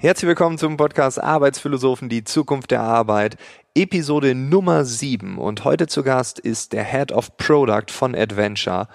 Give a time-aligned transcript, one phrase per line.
[0.00, 3.36] Herzlich willkommen zum Podcast Arbeitsphilosophen, die Zukunft der Arbeit,
[3.74, 5.38] Episode Nummer 7.
[5.38, 8.86] Und heute zu Gast ist der Head of Product von Adventure,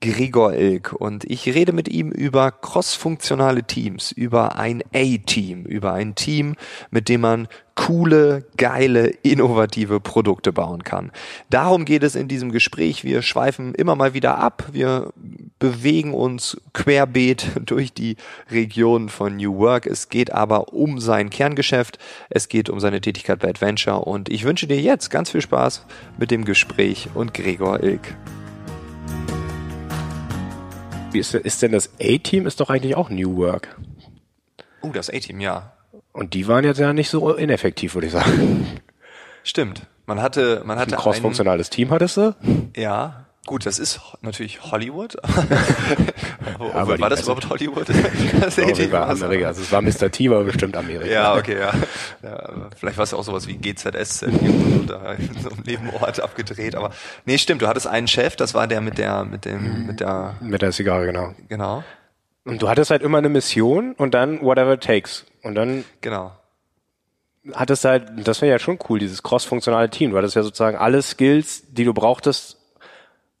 [0.00, 6.14] Gregor Ilk und ich rede mit ihm über crossfunktionale Teams, über ein A-Team, über ein
[6.14, 6.54] Team,
[6.90, 11.12] mit dem man coole, geile, innovative Produkte bauen kann.
[11.50, 13.04] Darum geht es in diesem Gespräch.
[13.04, 14.68] Wir schweifen immer mal wieder ab.
[14.72, 15.12] Wir
[15.58, 18.16] bewegen uns querbeet durch die
[18.50, 19.86] Region von New Work.
[19.86, 21.98] Es geht aber um sein Kerngeschäft.
[22.30, 25.84] Es geht um seine Tätigkeit bei Adventure und ich wünsche dir jetzt ganz viel Spaß
[26.18, 28.16] mit dem Gespräch und Gregor Ilk.
[31.10, 32.46] Wie ist, ist denn das A-Team?
[32.46, 33.76] Ist doch eigentlich auch New Work.
[34.82, 35.72] Oh, das A-Team, ja.
[36.12, 38.66] Und die waren jetzt ja nicht so ineffektiv, würde ich sagen.
[39.42, 39.82] Stimmt.
[40.06, 42.34] Man hatte, man hatte ein crossfunktionales Team hattest du?
[42.76, 43.26] Ja.
[43.48, 45.16] Gut, das ist natürlich Hollywood.
[46.74, 47.88] aber war das überhaupt Hollywood?
[48.42, 48.58] das
[48.92, 49.46] war Amerika.
[49.46, 50.10] Also es war Mr.
[50.10, 51.10] T, aber bestimmt Amerika.
[51.10, 51.72] Ja, okay, ja.
[52.22, 56.74] ja vielleicht war es ja auch sowas wie GZS oder so einem Nebenort abgedreht.
[56.74, 56.90] Aber
[57.24, 57.62] nee, stimmt.
[57.62, 58.36] Du hattest einen Chef.
[58.36, 61.34] Das war der mit der mit dem mit der mit der Zigarre, genau.
[61.48, 61.82] Genau.
[62.44, 65.24] Und du hattest halt immer eine Mission und dann whatever it takes.
[65.42, 66.32] Und dann genau
[67.54, 70.10] hattest halt, das wäre ja schon cool, dieses cross-funktionale Team.
[70.10, 72.57] Du hattest ja sozusagen alle Skills, die du brauchtest,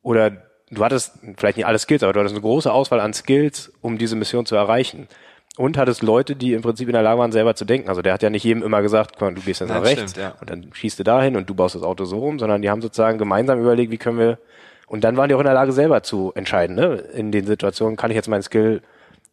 [0.02, 0.30] oder
[0.70, 3.98] du hattest vielleicht nicht alle Skills, aber du hattest eine große Auswahl an Skills, um
[3.98, 5.08] diese Mission zu erreichen.
[5.56, 7.88] Und hattest Leute, die im Prinzip in der Lage waren, selber zu denken.
[7.88, 10.16] Also der hat ja nicht jedem immer gesagt, komm, du gehst jetzt nach rechts stimmt,
[10.16, 10.36] ja.
[10.40, 12.80] und dann schießt du dahin und du baust das Auto so rum, sondern die haben
[12.80, 14.38] sozusagen gemeinsam überlegt, wie können wir,
[14.86, 16.94] und dann waren die auch in der Lage, selber zu entscheiden, ne?
[17.12, 18.82] In den Situationen kann ich jetzt meinen Skill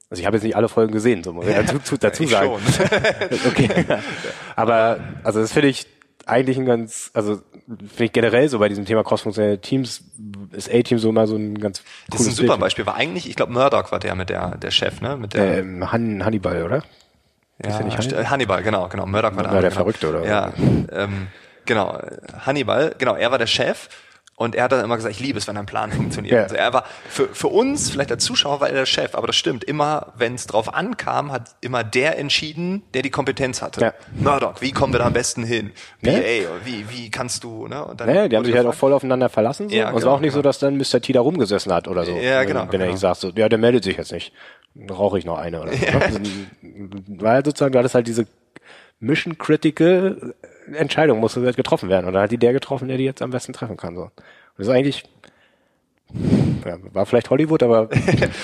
[0.09, 2.51] also ich habe jetzt nicht alle Folgen gesehen, so muss ich dazu, dazu sagen.
[3.47, 3.69] okay.
[4.55, 5.87] Aber also das finde ich
[6.25, 10.03] eigentlich ein ganz, also finde ich generell so bei diesem Thema crossfunktionelle Teams
[10.51, 12.61] ist A-Team so immer so ein ganz Das ist ein super Bild.
[12.61, 12.85] Beispiel.
[12.85, 15.17] War eigentlich, ich glaube, Murdoch war der mit der der Chef, ne?
[15.17, 16.83] Mit der ähm, Han, Hannibal, oder?
[17.63, 18.29] Ja, nicht Hannibal?
[18.29, 19.05] Hannibal, genau, genau.
[19.05, 19.81] Murdoch war der, war der genau.
[19.81, 20.25] Verrückte, oder?
[20.25, 20.53] Ja,
[20.91, 21.27] ähm,
[21.65, 21.99] genau.
[22.45, 23.15] Hannibal, genau.
[23.15, 23.87] Er war der Chef
[24.37, 26.33] und er hat dann immer gesagt, ich liebe es, wenn ein Plan funktioniert.
[26.33, 26.43] Ja.
[26.43, 29.37] Also er war für, für uns, vielleicht als Zuschauer, war er der Chef, aber das
[29.37, 29.63] stimmt.
[29.63, 33.79] Immer, wenn es drauf ankam, hat immer der entschieden, der die Kompetenz hatte.
[33.79, 33.93] Ja.
[34.13, 35.71] Murdoch, wie kommen wir da am besten hin?
[36.01, 36.49] BA, Ja.
[36.65, 37.85] wie, wie kannst du, ne?
[37.85, 39.69] Und dann Naja, die haben sich halt auch voll aufeinander verlassen.
[39.69, 39.75] So.
[39.75, 40.49] Ja, und es genau, war auch nicht so, genau.
[40.49, 41.01] dass dann Mr.
[41.01, 42.11] T da rumgesessen hat oder so.
[42.17, 42.85] Ja, genau, Wenn, er genau.
[42.91, 44.33] nicht sagt, so, ja, der meldet sich jetzt nicht.
[44.89, 45.85] Rauche ich noch eine oder so.
[45.97, 46.19] Also,
[47.07, 48.27] Weil sozusagen, du hattest halt diese
[48.99, 50.35] Mission Critical
[50.73, 52.05] Entscheidung musste halt getroffen werden.
[52.05, 53.95] Und dann hat die der getroffen, der die jetzt am besten treffen kann.
[53.95, 54.03] So.
[54.03, 54.11] Und
[54.57, 55.03] das ist eigentlich,
[56.65, 57.89] ja, war vielleicht Hollywood, aber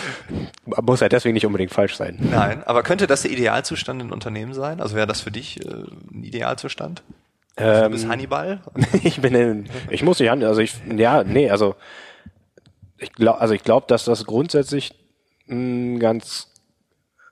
[0.66, 2.18] muss halt deswegen nicht unbedingt falsch sein.
[2.20, 4.82] Nein, aber könnte das der Idealzustand in Unternehmen sein?
[4.82, 7.04] Also wäre das für dich äh, ein Idealzustand?
[7.56, 8.62] du Ähm, bist Hannibal?
[9.04, 11.76] ich bin in, ich muss nicht handeln, also ich, ja, nee, also
[12.98, 14.94] ich glaube, also ich glaube, dass das grundsätzlich
[15.48, 16.48] mh, ganz,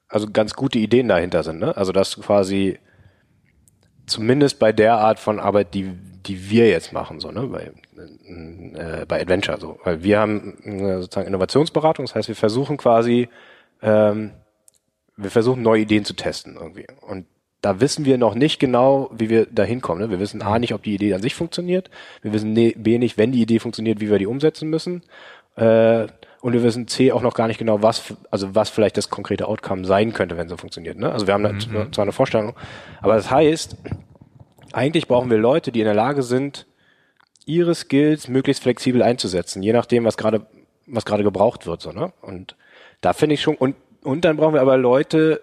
[0.07, 1.77] also ganz gute Ideen dahinter sind, ne?
[1.77, 2.79] Also dass quasi
[4.09, 5.91] zumindest bei der Art von Arbeit, die
[6.25, 7.71] die wir jetzt machen, so ne, bei
[8.75, 13.29] äh, bei Adventure, so, weil wir haben äh, sozusagen Innovationsberatung, das heißt, wir versuchen quasi,
[13.81, 14.31] ähm,
[15.17, 17.25] wir versuchen neue Ideen zu testen irgendwie und
[17.61, 20.01] da wissen wir noch nicht genau, wie wir da hinkommen.
[20.01, 20.09] Ne?
[20.09, 21.89] Wir wissen A nicht, ob die Idee an sich funktioniert.
[22.21, 25.03] Wir wissen B nicht, wenn die Idee funktioniert, wie wir die umsetzen müssen.
[25.57, 26.07] Äh,
[26.41, 29.47] und wir wissen C auch noch gar nicht genau, was, also was vielleicht das konkrete
[29.47, 30.97] Outcome sein könnte, wenn so funktioniert.
[30.97, 31.11] Ne?
[31.11, 32.55] Also wir haben da zwar eine Vorstellung,
[33.01, 33.75] aber das heißt,
[34.73, 36.65] eigentlich brauchen wir Leute, die in der Lage sind,
[37.45, 40.45] ihre Skills möglichst flexibel einzusetzen, je nachdem, was gerade,
[40.85, 42.13] was gerade gebraucht wird, so, ne?
[42.21, 42.55] Und
[43.01, 45.41] da finde ich schon, und, und dann brauchen wir aber Leute,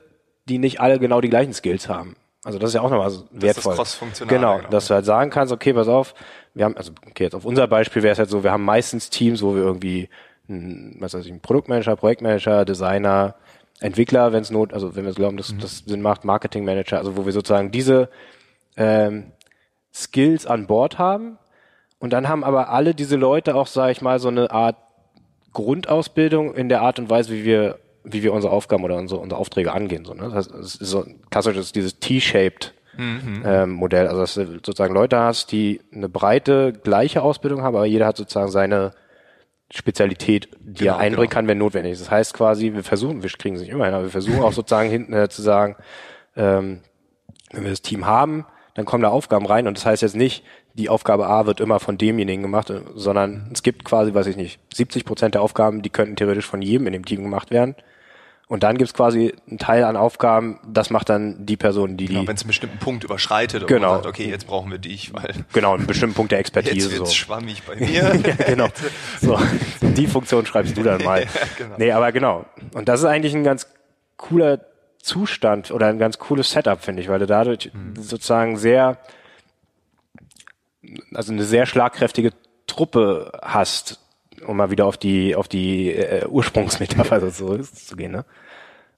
[0.48, 2.16] die nicht alle genau die gleichen Skills haben.
[2.44, 3.74] Also das ist ja auch nochmal so ist das wertvoll.
[3.74, 4.70] Cross-Funktionale, Genau, genau.
[4.70, 6.14] dass du halt sagen kannst, okay, pass auf,
[6.54, 9.10] wir haben, also okay, jetzt auf unser Beispiel wäre es halt so, wir haben meistens
[9.10, 10.08] Teams, wo wir irgendwie,
[10.48, 13.34] ein, was weiß ich, einen Produktmanager, Projektmanager, Designer,
[13.80, 17.26] Entwickler, wenn es not, also wenn wir glauben, dass das Sinn macht, Marketingmanager, also wo
[17.26, 18.08] wir sozusagen diese
[18.76, 19.32] ähm,
[19.92, 21.38] Skills an Bord haben.
[21.98, 24.76] Und dann haben aber alle diese Leute auch, sage ich mal, so eine Art
[25.52, 29.40] Grundausbildung in der Art und Weise, wie wir, wie wir unsere Aufgaben oder unsere, unsere
[29.40, 30.04] Aufträge angehen.
[30.04, 30.30] So, ne?
[30.32, 32.74] Das ist so ein klassisches dieses T-shaped
[33.44, 34.06] ähm, Modell.
[34.08, 38.16] Also dass du sozusagen Leute hast, die eine breite, gleiche Ausbildung haben, aber jeder hat
[38.16, 38.92] sozusagen seine
[39.70, 41.34] Spezialität, die Genau, er einbringen genau.
[41.34, 42.02] kann, wenn notwendig ist.
[42.02, 44.52] Das heißt quasi, wir versuchen, wir kriegen es nicht immer hin, aber wir versuchen auch
[44.52, 45.76] sozusagen hinten äh, zu sagen,
[46.36, 46.80] ähm,
[47.52, 50.44] wenn wir das Team haben, dann kommen da Aufgaben rein und das heißt jetzt nicht,
[50.74, 54.60] die Aufgabe A wird immer von demjenigen gemacht, sondern es gibt quasi, weiß ich nicht,
[54.74, 57.74] 70 Prozent der Aufgaben, die könnten theoretisch von jedem in dem Team gemacht werden.
[58.48, 62.14] Und dann gibt's quasi einen Teil an Aufgaben, das macht dann die Person, die die,
[62.14, 63.94] Genau, wenn es einen bestimmten Punkt überschreitet Genau.
[63.94, 66.88] sagt, okay, jetzt brauchen wir dich, weil genau, einen bestimmten Punkt der Expertise.
[66.88, 67.16] jetzt wird's so.
[67.16, 67.88] schwammig bei mir.
[67.90, 68.12] ja,
[68.46, 68.68] genau.
[69.20, 69.36] So,
[69.80, 71.26] die Funktion schreibst du dann mal.
[71.58, 71.74] genau.
[71.76, 72.46] Nee, aber genau.
[72.72, 73.66] Und das ist eigentlich ein ganz
[74.16, 74.60] cooler
[75.02, 78.00] Zustand oder ein ganz cooles Setup, finde ich, weil du dadurch mhm.
[78.00, 78.98] sozusagen sehr,
[81.14, 82.30] also eine sehr schlagkräftige
[82.68, 83.98] Truppe hast,
[84.46, 88.24] um mal wieder auf die auf die äh, Ursprungsmetapher so zu gehen, ne?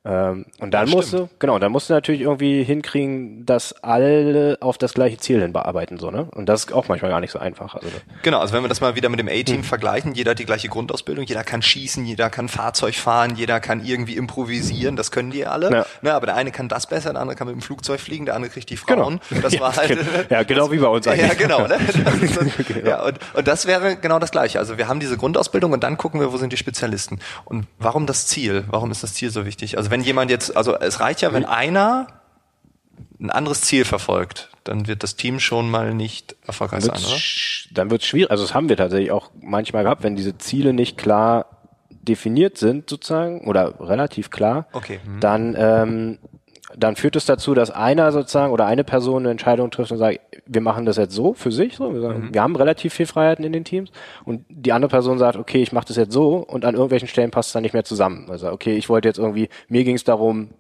[0.09, 4.79] Ähm, und dann musst du, genau, dann musst du natürlich irgendwie hinkriegen, dass alle auf
[4.79, 6.27] das gleiche Ziel hin bearbeiten, so, ne?
[6.35, 7.75] Und das ist auch manchmal gar nicht so einfach.
[7.75, 7.89] Also,
[8.23, 9.65] genau, also wenn wir das mal wieder mit dem A-Team hm.
[9.65, 13.85] vergleichen, jeder hat die gleiche Grundausbildung, jeder kann schießen, jeder kann Fahrzeug fahren, jeder kann
[13.85, 15.71] irgendwie improvisieren, das können die alle.
[15.71, 15.87] Ja.
[16.01, 18.35] Ne, aber der eine kann das besser, der andere kann mit dem Flugzeug fliegen, der
[18.35, 19.21] andere kriegt die Frauen.
[19.29, 19.43] Genau.
[19.43, 19.99] Das war halt.
[20.31, 21.19] ja, genau wie bei uns eigentlich.
[21.29, 21.79] Ja, genau, ne?
[22.67, 22.89] Genau.
[22.89, 24.59] Ja, und, und das wäre genau das Gleiche.
[24.59, 27.19] Also wir haben diese Grundausbildung und dann gucken wir, wo sind die Spezialisten.
[27.45, 28.65] Und warum das Ziel?
[28.69, 29.77] Warum ist das Ziel so wichtig?
[29.77, 32.07] Also wenn jemand jetzt, also es reicht ja, wenn einer
[33.21, 37.17] ein anderes Ziel verfolgt, dann wird das Team schon mal nicht erfolgreich sein, oder?
[37.73, 38.31] Dann wird es schwierig.
[38.31, 41.47] Also das haben wir tatsächlich auch manchmal gehabt, wenn diese Ziele nicht klar
[41.91, 45.01] definiert sind sozusagen oder relativ klar, okay.
[45.05, 45.21] Mhm.
[45.21, 46.19] dann ähm,
[46.77, 50.21] dann führt es dazu, dass einer sozusagen oder eine Person eine Entscheidung trifft und sagt,
[50.47, 51.93] wir machen das jetzt so für sich, so.
[51.95, 52.35] Wir, sagen, mhm.
[52.35, 53.91] wir haben relativ viel Freiheiten in den Teams
[54.25, 57.31] und die andere Person sagt, okay, ich mache das jetzt so und an irgendwelchen Stellen
[57.31, 58.27] passt es dann nicht mehr zusammen.
[58.31, 60.51] Also okay, ich wollte jetzt irgendwie, mir ging es darum,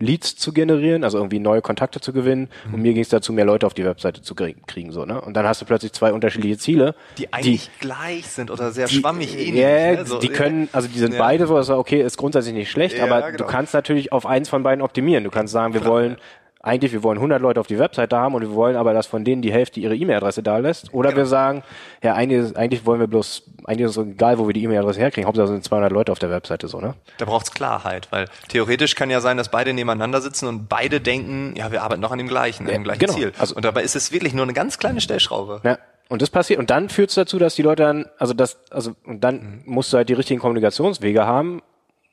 [0.00, 2.48] Leads zu generieren, also irgendwie neue Kontakte zu gewinnen.
[2.66, 2.74] Mhm.
[2.74, 4.92] Und mir ging es dazu, mehr Leute auf die Webseite zu kriegen.
[4.92, 5.20] So, ne?
[5.20, 6.94] Und dann hast du plötzlich zwei unterschiedliche Ziele.
[7.18, 9.60] Die eigentlich die, gleich sind oder sehr die, schwammig ähnlich.
[9.60, 10.06] Ja, ne?
[10.06, 11.18] so, die können, also die sind ja.
[11.18, 13.38] beide so, also okay, ist grundsätzlich nicht schlecht, ja, aber genau.
[13.38, 15.24] du kannst natürlich auf eins von beiden optimieren.
[15.24, 16.16] Du kannst sagen, wir Klar, wollen
[16.62, 19.24] eigentlich, wir wollen 100 Leute auf die Webseite haben und wir wollen aber, dass von
[19.24, 20.92] denen die Hälfte ihre E-Mail-Adresse da lässt.
[20.92, 21.22] Oder genau.
[21.22, 21.62] wir sagen,
[22.02, 25.26] ja, eigentlich, eigentlich wollen wir bloß, eigentlich ist es egal, wo wir die E-Mail-Adresse herkriegen.
[25.26, 26.94] Hauptsache sind 200 Leute auf der Webseite so, ne?
[27.16, 31.54] Da braucht's Klarheit, weil theoretisch kann ja sein, dass beide nebeneinander sitzen und beide denken,
[31.56, 33.14] ja, wir arbeiten noch an dem gleichen, an dem gleichen genau.
[33.14, 33.32] Ziel.
[33.38, 35.60] Also, und dabei ist es wirklich nur eine ganz kleine Stellschraube.
[35.64, 35.78] Ja.
[36.10, 38.92] Und das passiert, und dann führt es dazu, dass die Leute dann, also das, also,
[39.06, 39.72] und dann mhm.
[39.72, 41.62] musst du halt die richtigen Kommunikationswege haben,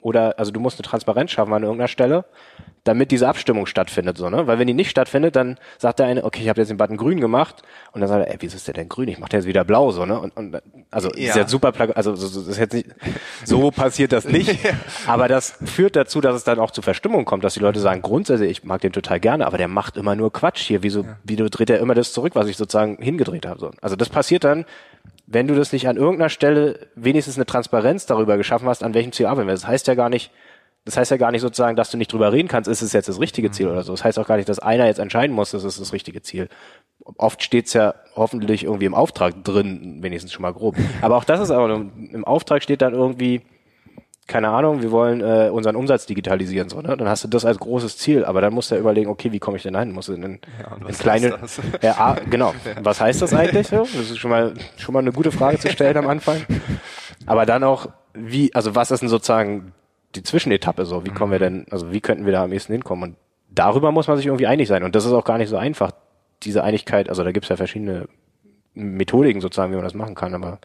[0.02, 2.26] oder, also du musst eine Transparenz schaffen an irgendeiner Stelle,
[2.88, 4.48] damit diese Abstimmung stattfindet, so, ne?
[4.48, 6.98] Weil wenn die nicht stattfindet, dann sagt der eine, okay, ich habe jetzt den Button
[6.98, 9.10] grün gemacht und dann sagt er, ey, wieso ist der denn grün?
[9.10, 10.19] Ich mache den jetzt wieder blau, so, ne?
[10.19, 11.30] Und, und also ja.
[11.30, 12.88] ist ja super, also so, so, ist jetzt nicht,
[13.44, 14.57] so passiert das nicht,
[15.07, 18.01] aber das führt dazu, dass es dann auch zu Verstimmung kommt, dass die Leute sagen,
[18.01, 21.18] grundsätzlich, ich mag den total gerne, aber der macht immer nur Quatsch hier, wieso, ja.
[21.24, 23.72] wieso dreht er immer das zurück, was ich sozusagen hingedreht habe, so.
[23.81, 24.66] Also das passiert dann,
[25.25, 29.12] wenn du das nicht an irgendeiner Stelle wenigstens eine Transparenz darüber geschaffen hast, an welchem
[29.12, 29.54] Ziel arbeiten wir.
[29.54, 30.31] Das heißt ja gar nicht,
[30.88, 33.10] das heißt ja gar nicht sozusagen, dass du nicht drüber reden kannst, ist es jetzt
[33.10, 33.74] das richtige Ziel mhm.
[33.74, 33.92] oder so.
[33.92, 36.48] Das heißt auch gar nicht, dass einer jetzt entscheiden muss, das ist das richtige Ziel.
[37.18, 40.78] Oft steht's ja hoffentlich irgendwie im Auftrag drin, wenigstens schon mal grob.
[41.01, 43.42] Aber auch das ist aber, im Auftrag steht dann irgendwie,
[44.28, 46.95] keine Ahnung, wir wollen äh, unseren Umsatz digitalisieren, so, ne?
[46.95, 49.39] Dann hast du das als großes Ziel, aber dann musst du ja überlegen, okay, wie
[49.39, 49.92] komme ich denn dahin?
[49.92, 51.38] Musst du in, ja, in kleine,
[51.81, 52.54] ja, ah, genau.
[52.81, 53.68] Was heißt das eigentlich?
[53.68, 53.80] So?
[53.80, 56.45] Das ist schon mal schon mal eine gute Frage zu stellen am Anfang.
[57.25, 59.74] Aber dann auch, wie, also was ist denn sozusagen
[60.15, 61.06] die Zwischenetappe so.
[61.06, 63.12] Wie kommen wir denn, also wie könnten wir da am ehesten hinkommen?
[63.12, 63.18] Und
[63.50, 64.83] darüber muss man sich irgendwie einig sein.
[64.83, 65.92] Und das ist auch gar nicht so einfach,
[66.44, 68.07] diese Einigkeit, also da gibt es ja verschiedene
[68.74, 70.59] Methodiken sozusagen, wie man das machen kann, aber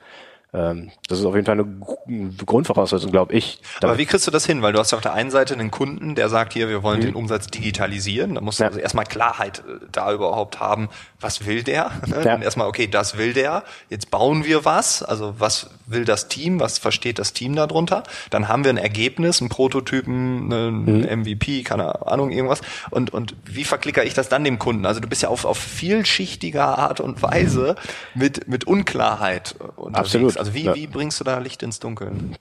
[0.54, 3.62] ähm, das ist auf jeden Fall eine Grundvoraussetzung, glaube ich.
[3.80, 4.60] Aber wie kriegst du das hin?
[4.60, 7.00] Weil du hast ja auf der einen Seite einen Kunden, der sagt hier, wir wollen
[7.00, 7.04] mhm.
[7.04, 8.34] den Umsatz digitalisieren.
[8.34, 8.68] Da musst du ja.
[8.68, 10.90] also erstmal Klarheit äh, da überhaupt haben,
[11.20, 11.90] was will der?
[12.12, 12.24] Ne?
[12.26, 12.36] Ja.
[12.36, 13.62] Erstmal, okay, das will der.
[13.88, 15.02] Jetzt bauen wir was.
[15.02, 16.60] Also was will das Team?
[16.60, 18.02] Was versteht das Team darunter?
[18.28, 21.20] Dann haben wir ein Ergebnis, einen Prototypen, einen mhm.
[21.22, 22.60] MVP, keine Ahnung, irgendwas.
[22.90, 24.84] Und, und wie verklicker ich das dann dem Kunden?
[24.84, 27.76] Also du bist ja auf, auf vielschichtiger Art und Weise
[28.14, 29.98] mit, mit Unklarheit unterwegs.
[29.98, 30.41] Absolut.
[30.42, 30.74] Also wie, ja.
[30.74, 32.36] wie bringst du da Licht ins Dunkeln?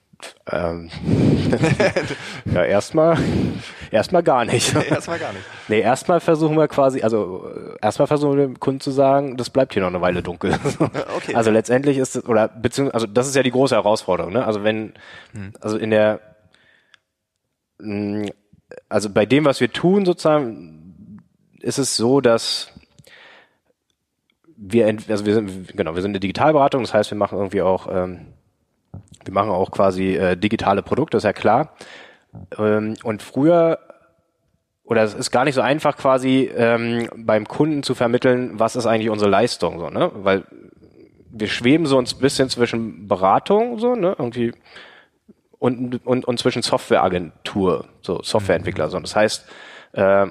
[0.50, 0.90] Ähm,
[2.52, 3.16] ja, erstmal
[3.92, 4.74] erstmal gar nicht.
[4.90, 5.44] erstmal gar nicht.
[5.68, 7.48] Nee, erstmal versuchen wir quasi, also
[7.80, 10.52] erstmal versuchen wir dem Kunden zu sagen, das bleibt hier noch eine Weile dunkel.
[11.16, 11.36] okay.
[11.36, 14.44] Also letztendlich ist es, oder beziehungsweise, also das ist ja die große Herausforderung, ne?
[14.44, 14.94] Also wenn,
[15.30, 15.52] hm.
[15.60, 16.18] also in der
[17.78, 18.24] mm,
[18.88, 21.22] also bei dem, was wir tun, sozusagen,
[21.60, 22.71] ist es so, dass
[24.64, 27.88] wir, also wir sind, genau, wir sind eine Digitalberatung, das heißt, wir machen irgendwie auch,
[27.90, 28.26] ähm,
[29.24, 31.74] wir machen auch quasi äh, digitale Produkte, ist ja klar.
[32.58, 33.78] Ähm, und früher,
[34.84, 38.86] oder es ist gar nicht so einfach quasi ähm, beim Kunden zu vermitteln, was ist
[38.86, 40.10] eigentlich unsere Leistung, so, ne?
[40.14, 40.44] Weil
[41.34, 44.14] wir schweben so ein bisschen zwischen Beratung, so, ne?
[44.18, 44.52] Irgendwie
[45.58, 48.90] und, und, und zwischen Softwareagentur, so Softwareentwickler.
[48.90, 48.98] So.
[48.98, 49.46] Das heißt,
[49.92, 50.26] äh,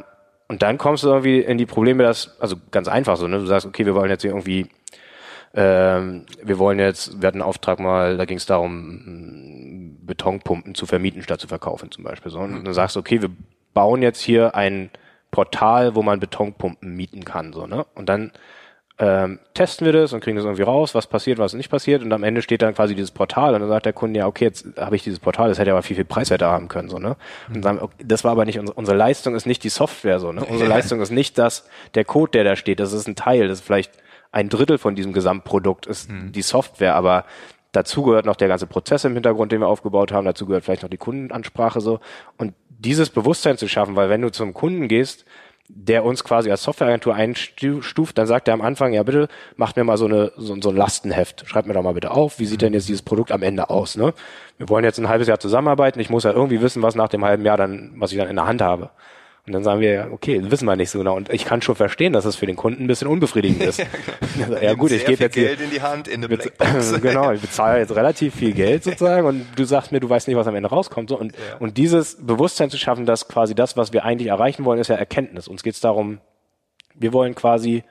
[0.51, 3.39] und dann kommst du irgendwie in die Probleme, dass, also ganz einfach so, ne?
[3.39, 4.67] Du sagst, okay, wir wollen jetzt hier irgendwie,
[5.53, 10.85] ähm, wir wollen jetzt, wir hatten einen Auftrag mal, da ging es darum, Betonpumpen zu
[10.85, 12.33] vermieten statt zu verkaufen zum Beispiel.
[12.33, 12.39] So.
[12.39, 13.29] Und dann sagst du, okay, wir
[13.73, 14.89] bauen jetzt hier ein
[15.31, 17.85] Portal, wo man Betonpumpen mieten kann, so, ne?
[17.95, 18.33] Und dann
[19.01, 22.13] ähm, testen wir das und kriegen das irgendwie raus, was passiert, was nicht passiert und
[22.13, 24.67] am Ende steht dann quasi dieses Portal und dann sagt der Kunde, ja okay, jetzt
[24.77, 27.15] habe ich dieses Portal, das hätte aber viel, viel preiswerter haben können, so, ne?
[27.51, 30.31] Und dann, okay, das war aber nicht, unsere, unsere Leistung ist nicht die Software, so,
[30.31, 30.45] ne?
[30.45, 33.59] Unsere Leistung ist nicht das, der Code, der da steht, das ist ein Teil, das
[33.59, 33.91] ist vielleicht
[34.31, 36.31] ein Drittel von diesem Gesamtprodukt ist mhm.
[36.31, 37.25] die Software, aber
[37.71, 40.83] dazu gehört noch der ganze Prozess im Hintergrund, den wir aufgebaut haben, dazu gehört vielleicht
[40.83, 42.01] noch die Kundenansprache so
[42.37, 45.25] und dieses Bewusstsein zu schaffen, weil wenn du zum Kunden gehst,
[45.73, 49.83] der uns quasi als Softwareagentur einstuft, dann sagt er am Anfang, ja bitte, macht mir
[49.83, 51.43] mal so, eine, so, so ein Lastenheft.
[51.47, 53.95] Schreibt mir doch mal bitte auf, wie sieht denn jetzt dieses Produkt am Ende aus?
[53.95, 54.13] Ne?
[54.57, 57.23] Wir wollen jetzt ein halbes Jahr zusammenarbeiten, ich muss ja irgendwie wissen, was nach dem
[57.23, 58.89] halben Jahr dann, was ich dann in der Hand habe.
[59.47, 61.15] Und dann sagen wir, okay, wissen wir nicht so genau.
[61.15, 63.79] Und ich kann schon verstehen, dass es für den Kunden ein bisschen unbefriedigend ist.
[63.79, 67.01] ja, ja gut, ich gebe jetzt Geld in die Hand in eine Blackbox.
[67.01, 70.37] genau, ich bezahle jetzt relativ viel Geld sozusagen und du sagst mir, du weißt nicht,
[70.37, 71.09] was am Ende rauskommt.
[71.09, 71.17] So.
[71.17, 71.57] Und, ja.
[71.57, 74.95] und dieses Bewusstsein zu schaffen, dass quasi das, was wir eigentlich erreichen wollen, ist ja
[74.95, 75.47] Erkenntnis.
[75.47, 76.19] Uns geht es darum,
[76.93, 77.83] wir wollen quasi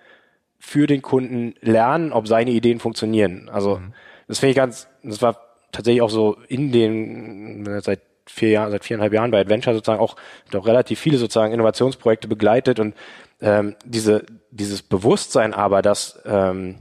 [0.60, 3.48] für den Kunden lernen, ob seine Ideen funktionieren.
[3.52, 3.92] Also mhm.
[4.28, 5.40] das finde ich ganz, das war
[5.72, 10.16] tatsächlich auch so in den, seit vier Jahren, seit viereinhalb Jahren bei Adventure sozusagen auch
[10.50, 12.94] doch relativ viele sozusagen Innovationsprojekte begleitet und
[13.40, 16.76] ähm, diese, dieses Bewusstsein aber, dass, ähm,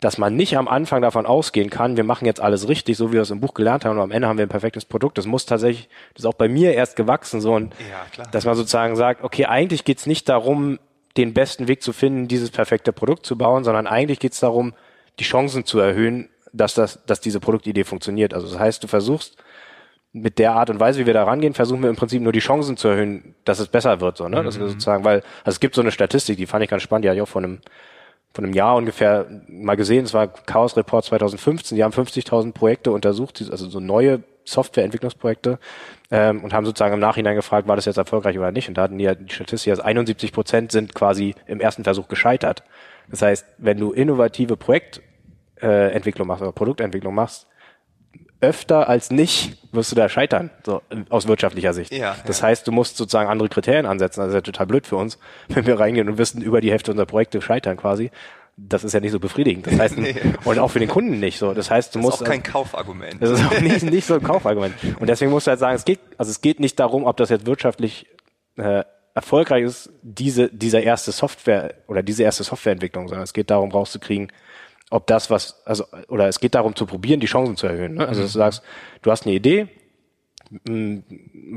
[0.00, 3.14] dass man nicht am Anfang davon ausgehen kann, wir machen jetzt alles richtig, so wie
[3.14, 5.18] wir es im Buch gelernt haben, und am Ende haben wir ein perfektes Produkt.
[5.18, 8.54] Das muss tatsächlich, das ist auch bei mir erst gewachsen, so und ja, dass man
[8.54, 10.78] sozusagen sagt, okay, eigentlich geht's nicht darum,
[11.16, 14.74] den besten Weg zu finden, dieses perfekte Produkt zu bauen, sondern eigentlich geht's darum,
[15.18, 18.32] die Chancen zu erhöhen, dass das, dass diese Produktidee funktioniert.
[18.32, 19.36] Also das heißt, du versuchst
[20.12, 22.40] mit der Art und Weise, wie wir da rangehen, versuchen wir im Prinzip nur die
[22.40, 24.40] Chancen zu erhöhen, dass es besser wird, so, ne?
[24.40, 24.44] Mhm.
[24.44, 24.70] Dass wir mhm.
[24.70, 27.18] sozusagen, weil, also es gibt so eine Statistik, die fand ich ganz spannend, die hatte
[27.18, 27.60] ich auch vor einem,
[28.34, 32.90] von einem Jahr ungefähr mal gesehen, es war Chaos Report 2015, die haben 50.000 Projekte
[32.90, 35.60] untersucht, also so neue Softwareentwicklungsprojekte,
[36.10, 38.82] ähm, und haben sozusagen im Nachhinein gefragt, war das jetzt erfolgreich oder nicht, und da
[38.82, 42.64] hatten die, die Statistik, dass 71 Prozent sind quasi im ersten Versuch gescheitert.
[43.08, 47.46] Das heißt, wenn du innovative Projektentwicklung äh, machst oder Produktentwicklung machst,
[48.40, 51.92] öfter als nicht wirst du da scheitern, so aus wirtschaftlicher Sicht.
[51.92, 52.48] Ja, das ja.
[52.48, 54.20] heißt, du musst sozusagen andere Kriterien ansetzen.
[54.20, 55.18] Das ist ja total blöd für uns,
[55.48, 58.10] wenn wir reingehen und wissen, über die Hälfte unserer Projekte scheitern quasi.
[58.56, 59.66] Das ist ja nicht so befriedigend.
[59.66, 60.14] Das heißt, nee.
[60.44, 61.54] und auch für den Kunden nicht so.
[61.54, 62.20] Das heißt, du das musst.
[62.20, 63.22] Das ist auch kein Kaufargument.
[63.22, 64.74] Das ist auch nicht, nicht so ein Kaufargument.
[64.98, 67.30] Und deswegen musst du halt sagen, es geht, also es geht nicht darum, ob das
[67.30, 68.06] jetzt wirtschaftlich
[68.56, 73.70] äh, erfolgreich ist, diese, dieser erste Software oder diese erste Softwareentwicklung, sondern es geht darum,
[73.70, 74.32] rauszukriegen,
[74.90, 77.94] ob das was, also, oder es geht darum zu probieren, die Chancen zu erhöhen.
[77.94, 78.06] Ne?
[78.06, 78.42] Also, dass du mhm.
[78.42, 78.62] sagst,
[79.02, 79.68] du hast eine Idee,
[80.68, 81.02] mh,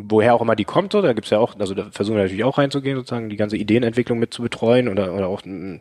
[0.08, 2.44] woher auch immer die kommt, so, da gibt's ja auch, also da versuchen wir natürlich
[2.44, 5.80] auch reinzugehen, sozusagen die ganze Ideenentwicklung mit zu betreuen oder, oder auch ähm,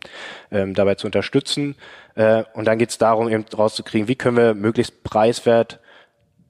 [0.73, 1.75] dabei zu unterstützen.
[2.15, 5.79] Äh, und dann geht's darum, eben rauszukriegen, wie können wir möglichst preiswert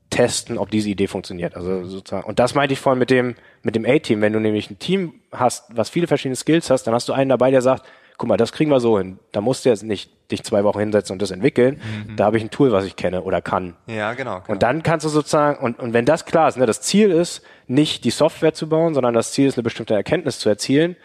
[0.10, 1.56] testen, ob diese Idee funktioniert.
[1.56, 2.28] Also sozusagen.
[2.28, 4.22] Und das meinte ich vorhin mit dem, mit dem A-Team.
[4.22, 7.30] Wenn du nämlich ein Team hast, was viele verschiedene Skills hast, dann hast du einen
[7.30, 7.84] dabei, der sagt,
[8.18, 9.20] guck mal, das kriegen wir so hin.
[9.32, 11.80] Da musst du jetzt nicht dich zwei Wochen hinsetzen und das entwickeln.
[12.08, 12.16] Mhm.
[12.16, 13.76] Da habe ich ein Tool, was ich kenne oder kann.
[13.88, 14.52] Ja, genau, genau.
[14.52, 17.44] Und dann kannst du sozusagen, und, und wenn das klar ist, ne, das Ziel ist,
[17.68, 20.96] nicht die Software zu bauen, sondern das Ziel ist, eine bestimmte Erkenntnis zu erzielen.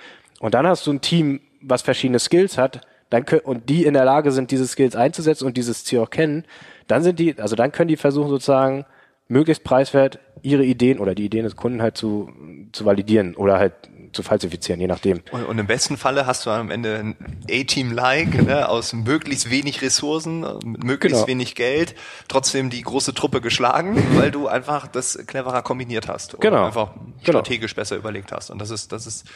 [0.41, 3.95] Und dann hast du ein Team, was verschiedene Skills hat, dann können, und die in
[3.95, 6.45] der Lage sind, diese Skills einzusetzen und dieses Ziel auch kennen,
[6.87, 8.85] dann sind die, also dann können die versuchen sozusagen,
[9.29, 12.31] möglichst preiswert ihre Ideen oder die Ideen des Kunden halt zu,
[12.73, 13.75] zu validieren oder halt
[14.13, 15.23] zu falsifizieren, je nachdem.
[15.31, 17.17] Und, und im besten Falle hast du am Ende ein
[17.51, 21.27] A-Team-like ne, aus möglichst wenig Ressourcen, möglichst genau.
[21.27, 21.95] wenig Geld,
[22.29, 26.67] trotzdem die große Truppe geschlagen, weil du einfach das cleverer kombiniert hast und genau.
[26.67, 27.41] einfach genau.
[27.41, 27.83] strategisch genau.
[27.83, 28.51] besser überlegt hast.
[28.51, 29.27] Und das ist, das ist,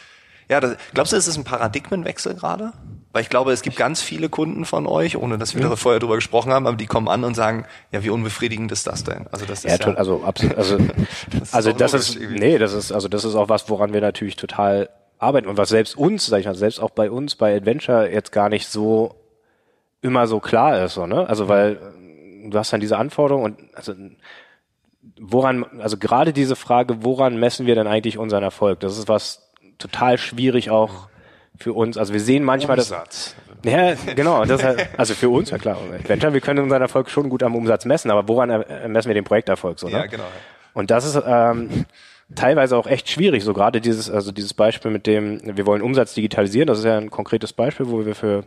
[0.49, 2.73] ja, das, glaubst du, ist es ein Paradigmenwechsel gerade?
[3.13, 5.99] Weil ich glaube, es gibt ganz viele Kunden von euch, ohne dass wir da vorher
[5.99, 9.27] drüber gesprochen haben, aber die kommen an und sagen, ja, wie unbefriedigend ist das denn?
[9.31, 10.79] Also das ist ja, ja also absolut, also
[11.31, 14.35] das also das ist nee, das ist also das ist auch was, woran wir natürlich
[14.35, 14.89] total
[15.19, 18.31] arbeiten und was selbst uns, sag ich mal, selbst auch bei uns bei Adventure jetzt
[18.31, 19.15] gar nicht so
[20.01, 21.29] immer so klar ist, so, ne?
[21.29, 21.79] Also weil
[22.49, 23.93] du hast dann diese Anforderungen und also
[25.19, 28.79] woran, also gerade diese Frage, woran messen wir denn eigentlich unseren Erfolg?
[28.79, 31.09] Das ist was total schwierig auch
[31.57, 31.97] für uns.
[31.97, 33.35] Also wir sehen manchmal Umsatz.
[33.63, 33.71] das.
[33.71, 34.43] Ja, genau.
[34.45, 35.77] Das halt, also für uns, ja klar.
[36.05, 39.23] Venture, wir können unseren Erfolg schon gut am Umsatz messen, aber woran messen wir den
[39.23, 39.87] Projekterfolg so?
[39.87, 39.93] Ne?
[39.93, 40.25] Ja, genau.
[40.73, 41.85] Und das ist ähm,
[42.35, 43.43] teilweise auch echt schwierig.
[43.43, 46.67] So gerade dieses, also dieses Beispiel mit dem, wir wollen Umsatz digitalisieren.
[46.67, 48.43] Das ist ja ein konkretes Beispiel, wo wir für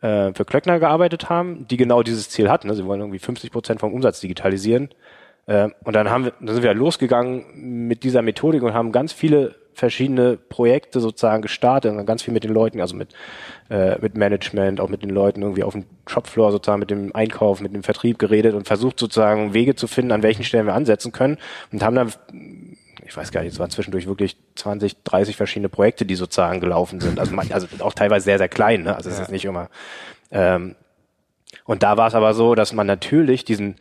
[0.00, 2.68] äh, für Klöckner gearbeitet haben, die genau dieses Ziel hatten.
[2.68, 2.74] Ne?
[2.74, 4.90] Sie wollen irgendwie 50 Prozent vom Umsatz digitalisieren.
[5.46, 7.44] Äh, und dann haben wir, dann sind wir losgegangen
[7.86, 12.44] mit dieser Methodik und haben ganz viele verschiedene Projekte sozusagen gestartet und ganz viel mit
[12.44, 13.14] den Leuten, also mit,
[13.70, 17.60] äh, mit Management, auch mit den Leuten irgendwie auf dem Shopfloor sozusagen, mit dem Einkauf,
[17.60, 21.12] mit dem Vertrieb geredet und versucht sozusagen Wege zu finden, an welchen Stellen wir ansetzen
[21.12, 21.38] können
[21.72, 22.12] und haben dann
[23.06, 27.00] ich weiß gar nicht, es waren zwischendurch wirklich 20, 30 verschiedene Projekte, die sozusagen gelaufen
[27.00, 27.18] sind.
[27.18, 28.94] Also, man, also auch teilweise sehr, sehr klein, ne?
[28.94, 29.22] Also es ja.
[29.22, 29.70] ist nicht immer
[30.30, 30.74] Ähm,
[31.64, 33.76] und da war es aber so, dass man natürlich diesen,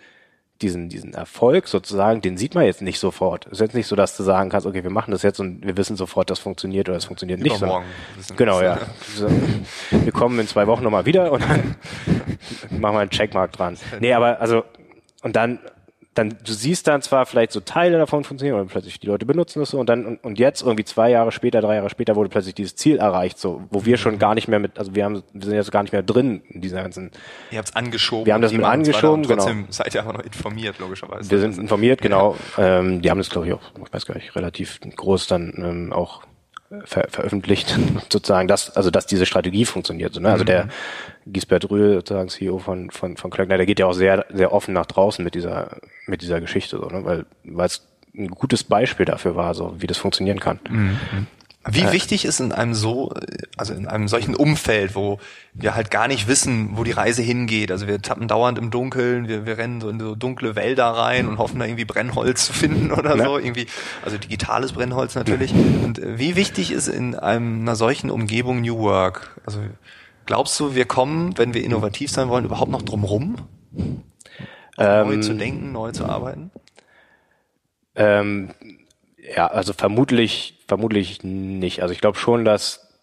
[0.62, 3.46] diesen, diesen Erfolg sozusagen, den sieht man jetzt nicht sofort.
[3.48, 5.66] Es ist jetzt nicht so, dass du sagen kannst, okay, wir machen das jetzt und
[5.66, 7.58] wir wissen sofort, das funktioniert oder es funktioniert nicht.
[7.58, 7.86] Übermorgen.
[8.36, 8.80] Genau, ja.
[9.16, 9.28] So,
[9.92, 11.76] wir kommen in zwei Wochen nochmal wieder und dann
[12.80, 13.78] machen wir einen Checkmark dran.
[14.00, 14.64] Nee, aber also,
[15.22, 15.60] und dann
[16.18, 19.60] dann, du siehst dann zwar vielleicht so Teile davon funktionieren oder plötzlich die Leute benutzen
[19.60, 22.30] das so und dann, und, und jetzt irgendwie zwei Jahre später, drei Jahre später wurde
[22.30, 25.24] plötzlich dieses Ziel erreicht, so, wo wir schon gar nicht mehr mit, also wir haben,
[25.34, 27.12] wir sind jetzt gar nicht mehr drin in dieser ganzen.
[27.52, 28.26] Ihr habt es angeschoben.
[28.26, 29.36] Wir haben das mit angeschoben, genau.
[29.36, 31.30] Trotzdem seid ihr aber noch informiert, logischerweise.
[31.30, 32.36] Wir sind informiert, genau.
[32.58, 32.80] Ja.
[32.80, 35.94] Ähm, die haben das, glaube ich, auch, ich weiß gar nicht, relativ groß dann ähm,
[35.94, 36.27] auch
[36.84, 37.78] ver veröffentlicht,
[38.12, 40.14] sozusagen, dass, also dass diese Strategie funktioniert.
[40.14, 40.32] So, ne?
[40.32, 40.70] Also der mhm.
[41.34, 44.74] Gisbert Rühl, sozusagen CEO von, von, von Klöckner, der geht ja auch sehr, sehr offen
[44.74, 47.06] nach draußen mit dieser, mit dieser Geschichte, so, ne?
[47.06, 50.60] weil, weil es ein gutes Beispiel dafür war, so wie das funktionieren kann.
[50.70, 50.98] Mhm.
[51.70, 53.14] Wie äh, wichtig ist in einem so,
[53.58, 55.20] also in einem solchen Umfeld, wo
[55.54, 57.72] wir halt gar nicht wissen, wo die Reise hingeht.
[57.72, 61.28] Also wir tappen dauernd im Dunkeln, wir, wir rennen so in so dunkle Wälder rein
[61.28, 63.26] und hoffen da irgendwie Brennholz zu finden oder ja.
[63.26, 63.38] so.
[63.38, 63.68] Irgendwie,
[64.04, 65.54] also digitales Brennholz natürlich.
[65.54, 69.40] Und äh, wie wichtig ist in einem, einer solchen Umgebung New Work?
[69.46, 69.60] Also
[70.26, 73.38] glaubst du, wir kommen, wenn wir innovativ sein wollen, überhaupt noch drum rum?
[74.78, 76.52] Ähm, neu zu denken, neu zu arbeiten?
[77.96, 78.52] Ähm,
[79.36, 81.82] ja, also vermutlich, vermutlich nicht.
[81.82, 82.94] Also ich glaube schon, dass,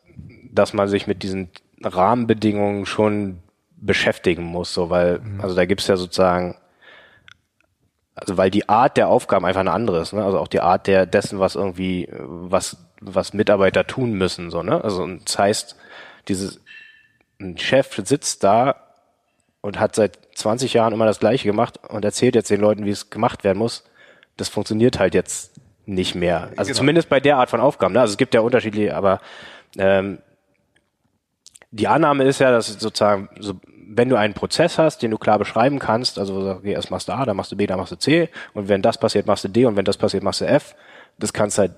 [0.51, 1.51] dass man sich mit diesen
[1.83, 3.43] Rahmenbedingungen schon
[3.77, 5.41] beschäftigen muss, so weil, mhm.
[5.41, 6.57] also da gibt's ja sozusagen,
[8.15, 10.25] also weil die Art der Aufgaben einfach eine andere ist, ne?
[10.25, 14.83] Also auch die Art der dessen, was irgendwie, was, was Mitarbeiter tun müssen, so, ne?
[14.83, 15.77] Also und das heißt,
[16.29, 16.61] dieses
[17.41, 18.77] ein Chef sitzt da
[19.61, 22.91] und hat seit 20 Jahren immer das Gleiche gemacht und erzählt jetzt den Leuten, wie
[22.91, 23.85] es gemacht werden muss.
[24.37, 25.55] Das funktioniert halt jetzt
[25.87, 26.51] nicht mehr.
[26.57, 26.79] Also genau.
[26.79, 27.95] zumindest bei der Art von Aufgaben.
[27.95, 28.01] Ne?
[28.01, 29.21] Also es gibt ja unterschiedliche, aber
[29.77, 30.19] ähm,
[31.71, 33.55] die Annahme ist ja, dass sozusagen, so,
[33.87, 37.13] wenn du einen Prozess hast, den du klar beschreiben kannst, also okay, erst machst du
[37.13, 39.49] A, dann machst du B, dann machst du C und wenn das passiert, machst du
[39.49, 40.75] D und wenn das passiert, machst du F,
[41.19, 41.73] das kannst du halt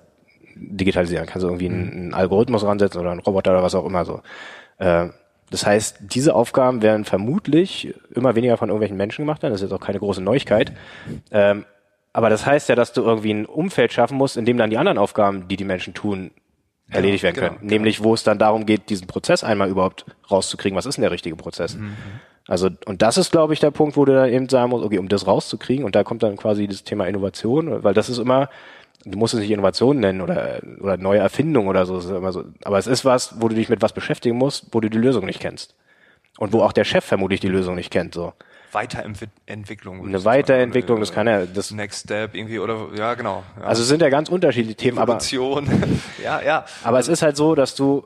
[0.56, 1.26] digitalisieren.
[1.26, 4.22] Kannst du irgendwie einen, einen Algorithmus ransetzen oder einen Roboter oder was auch immer so.
[4.78, 5.08] Äh,
[5.50, 9.52] das heißt, diese Aufgaben werden vermutlich immer weniger von irgendwelchen Menschen gemacht werden.
[9.52, 10.72] Das ist jetzt auch keine große Neuigkeit.
[11.30, 11.64] Ähm,
[12.16, 14.78] aber das heißt ja, dass du irgendwie ein Umfeld schaffen musst, in dem dann die
[14.78, 16.30] anderen Aufgaben, die die Menschen tun,
[16.88, 17.56] erledigt werden können.
[17.60, 20.78] Genau, Nämlich, wo es dann darum geht, diesen Prozess einmal überhaupt rauszukriegen.
[20.78, 21.76] Was ist denn der richtige Prozess?
[21.76, 21.94] Mhm.
[22.48, 24.96] Also, und das ist, glaube ich, der Punkt, wo du dann eben sagen musst, okay,
[24.96, 28.48] um das rauszukriegen, und da kommt dann quasi das Thema Innovation, weil das ist immer,
[29.04, 32.16] du musst es nicht Innovation nennen oder, oder neue Erfindung oder so, so.
[32.64, 35.26] Aber es ist was, wo du dich mit was beschäftigen musst, wo du die Lösung
[35.26, 35.74] nicht kennst.
[36.38, 38.32] Und wo auch der Chef vermutlich die Lösung nicht kennt, so.
[38.72, 40.06] Weiterentwicklung.
[40.06, 43.42] Eine Weiterentwicklung, das kann ja, das Next Step irgendwie oder ja genau.
[43.58, 43.66] Ja.
[43.66, 45.18] Also es sind ja ganz unterschiedliche Themen, aber
[46.22, 46.64] ja ja.
[46.84, 48.04] Aber es ist halt so, dass du,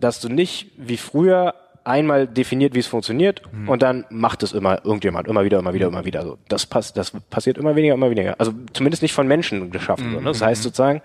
[0.00, 3.68] dass du nicht wie früher einmal definiert, wie es funktioniert mhm.
[3.68, 6.20] und dann macht es immer irgendjemand, immer wieder, immer wieder, immer wieder.
[6.20, 8.34] Also das passt, das passiert immer weniger, immer weniger.
[8.38, 10.10] Also zumindest nicht von Menschen geschaffen.
[10.10, 10.14] Mhm.
[10.14, 10.24] So, ne?
[10.26, 11.00] Das heißt sozusagen,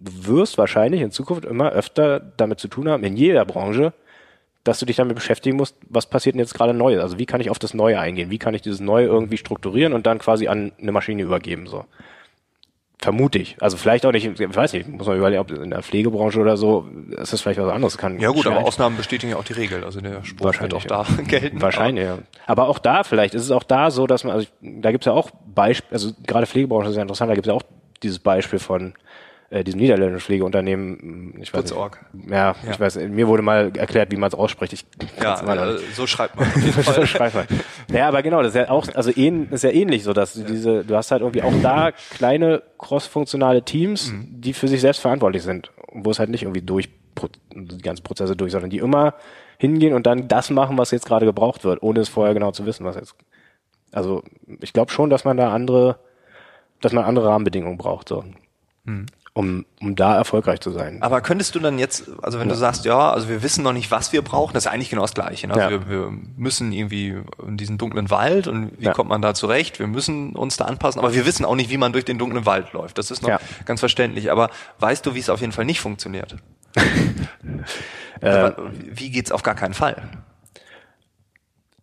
[0.00, 3.92] du wirst wahrscheinlich in Zukunft immer öfter damit zu tun haben, in jeder Branche,
[4.64, 7.00] dass du dich damit beschäftigen musst, was passiert denn jetzt gerade neu?
[7.00, 8.30] Also wie kann ich auf das Neue eingehen?
[8.30, 11.66] Wie kann ich dieses Neue irgendwie strukturieren und dann quasi an eine Maschine übergeben?
[11.66, 11.86] So.
[12.98, 13.56] Vermute ich.
[13.60, 16.58] Also vielleicht auch nicht, ich weiß nicht, muss man überlegen, ob in der Pflegebranche oder
[16.58, 18.20] so, ist das vielleicht was anderes kann.
[18.20, 19.82] Ja gut, aber Ausnahmen bestätigen ja auch die Regel.
[19.82, 21.22] Also der Spruch wird auch da ja.
[21.26, 21.62] gelten.
[21.62, 22.18] Wahrscheinlich, ja.
[22.46, 25.06] Aber auch da vielleicht ist es auch da so, dass man, also da gibt es
[25.06, 27.64] ja auch Beispiele, also gerade Pflegebranche ist ja interessant, da gibt es ja auch
[28.02, 28.92] dieses Beispiel von
[29.50, 31.90] äh, diesem niederländischen Pflegeunternehmen, ich weiß nicht, ja,
[32.30, 34.72] ja, ich weiß, mir wurde mal erklärt, wie man es ausspricht.
[34.72, 34.86] Ich
[35.20, 36.48] ja, äh, so schreibt man.
[36.94, 37.46] so schreibt man.
[37.92, 40.44] Ja, aber genau, das ist ja auch, also ähn, ist ja ähnlich so, dass du
[40.44, 44.40] diese, du hast halt irgendwie auch da kleine cross-funktionale Teams, mhm.
[44.40, 46.88] die für sich selbst verantwortlich sind, wo es halt nicht irgendwie durch
[47.52, 49.14] die ganzen Prozesse durch, sondern die immer
[49.58, 52.66] hingehen und dann das machen, was jetzt gerade gebraucht wird, ohne es vorher genau zu
[52.66, 53.16] wissen, was jetzt.
[53.90, 54.22] Also
[54.60, 55.98] ich glaube schon, dass man da andere,
[56.80, 58.08] dass man andere Rahmenbedingungen braucht.
[58.08, 58.24] So.
[58.84, 61.02] Mhm um, um da erfolgreich zu sein.
[61.02, 62.54] Aber könntest du dann jetzt, also wenn ja.
[62.54, 65.02] du sagst, ja, also wir wissen noch nicht, was wir brauchen, das ist eigentlich genau
[65.02, 65.46] das Gleiche.
[65.46, 65.54] Ne?
[65.54, 65.70] Also ja.
[65.70, 67.16] wir, wir müssen irgendwie
[67.46, 68.92] in diesen dunklen Wald und wie ja.
[68.92, 69.78] kommt man da zurecht?
[69.78, 72.44] Wir müssen uns da anpassen, aber wir wissen auch nicht, wie man durch den dunklen
[72.44, 72.98] Wald läuft.
[72.98, 74.32] Das ist noch ganz verständlich.
[74.32, 76.36] Aber weißt du, wie es auf jeden Fall nicht funktioniert?
[78.20, 78.50] äh,
[78.82, 80.08] wie geht's auf gar keinen Fall?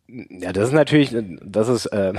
[0.07, 2.13] Ja, das ist natürlich, das ist äh,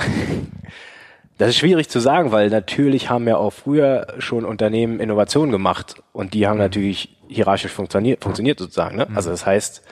[1.39, 6.03] Das ist schwierig zu sagen, weil natürlich haben ja auch früher schon Unternehmen Innovationen gemacht
[6.13, 6.65] und die haben mhm.
[6.65, 8.97] natürlich hierarchisch funktioniert, funktioniert sozusagen.
[8.97, 9.07] Ne?
[9.15, 9.83] Also das heißt,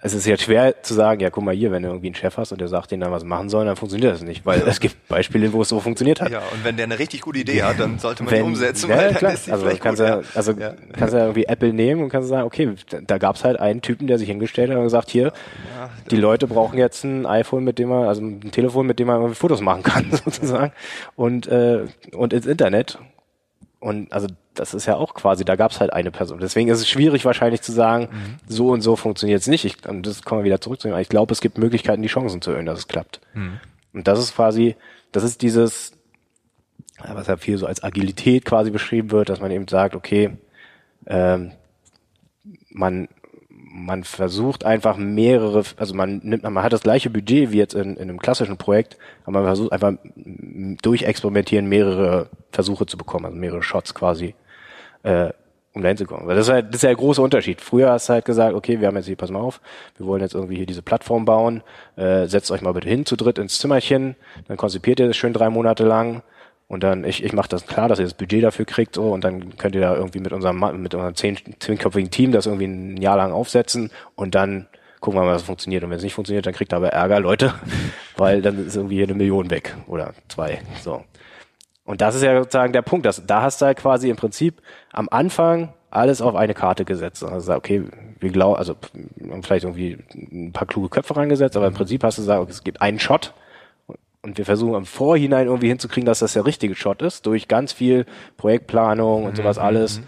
[0.00, 2.36] es ist jetzt schwer zu sagen, ja, guck mal hier, wenn du irgendwie einen Chef
[2.36, 4.78] hast und der sagt denen dann was machen sollen, dann funktioniert das nicht, weil es
[4.78, 6.30] gibt Beispiele, wo es so funktioniert hat.
[6.30, 8.90] Ja, und wenn der eine richtig gute Idee hat, dann sollte man Wenn- die umsetzen,
[8.90, 9.32] ja, weil dann klar.
[9.32, 10.74] ist die also vielleicht kannst gut, ja, also Ja.
[10.96, 12.70] kannst ja irgendwie Apple nehmen und kannst sagen, okay,
[13.06, 15.32] da gab's halt einen Typen, der sich hingestellt hat und gesagt, hier,
[16.10, 19.16] die Leute brauchen jetzt ein iPhone, mit dem man, also ein Telefon, mit dem man
[19.16, 20.72] irgendwie Fotos machen kann, sozusagen,
[21.16, 22.98] und äh, und ins Internet.
[23.80, 26.40] Und also das ist ja auch quasi, da gab's halt eine Person.
[26.40, 28.08] Deswegen ist es schwierig wahrscheinlich zu sagen,
[28.48, 29.64] so und so funktioniert's nicht.
[29.64, 30.96] Ich, und das kommen wir wieder zurück zu dem.
[30.98, 33.20] Ich glaube, es gibt Möglichkeiten, die Chancen zu erhöhen, dass es klappt.
[33.92, 34.74] Und das ist quasi,
[35.12, 35.92] das ist dieses,
[37.06, 40.36] was ja viel so als Agilität quasi beschrieben wird, dass man eben sagt, okay,
[41.06, 41.52] ähm,
[42.70, 43.08] man
[43.70, 47.96] man versucht einfach mehrere, also man nimmt, man hat das gleiche Budget wie jetzt in,
[47.96, 49.92] in einem klassischen Projekt, aber man versucht einfach
[50.82, 54.34] durch Experimentieren mehrere Versuche zu bekommen, also mehrere Shots quasi,
[55.02, 55.30] äh,
[55.74, 56.26] um dahin zu kommen.
[56.26, 57.60] Weil das ist halt, das ist ja der große Unterschied.
[57.60, 59.60] Früher hast du halt gesagt, okay, wir haben jetzt hier, pass mal auf,
[59.96, 61.62] wir wollen jetzt irgendwie hier diese Plattform bauen,
[61.96, 64.16] äh, setzt euch mal bitte hin zu dritt ins Zimmerchen,
[64.48, 66.22] dann konzipiert ihr das schön drei Monate lang,
[66.68, 69.24] und dann, ich, ich mache das klar, dass ihr das Budget dafür kriegt, so, und
[69.24, 72.96] dann könnt ihr da irgendwie mit unserem, mit unserem zehn, zehnköpfigen Team das irgendwie ein
[72.98, 74.68] Jahr lang aufsetzen und dann
[75.00, 75.82] gucken wir mal, was funktioniert.
[75.82, 77.54] Und wenn es nicht funktioniert, dann kriegt ihr aber Ärger, Leute,
[78.16, 81.04] weil dann ist irgendwie hier eine Million weg oder zwei, so.
[81.84, 84.60] Und das ist ja sozusagen der Punkt, dass, da hast du halt quasi im Prinzip
[84.92, 87.24] am Anfang alles auf eine Karte gesetzt.
[87.24, 87.84] Also okay,
[88.20, 88.76] wir glauben, also
[89.40, 92.62] vielleicht irgendwie ein paar kluge Köpfe reingesetzt, aber im Prinzip hast du gesagt, okay, es
[92.62, 93.32] gibt einen Shot
[94.28, 97.72] und wir versuchen im Vorhinein irgendwie hinzukriegen, dass das der richtige Shot ist, durch ganz
[97.72, 98.04] viel
[98.36, 100.02] Projektplanung und sowas alles.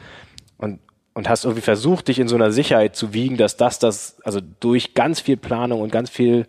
[0.59, 0.79] Und,
[1.15, 4.41] und hast irgendwie versucht, dich in so einer Sicherheit zu wiegen, dass das, das, also
[4.61, 6.47] durch ganz viel Planung und ganz viel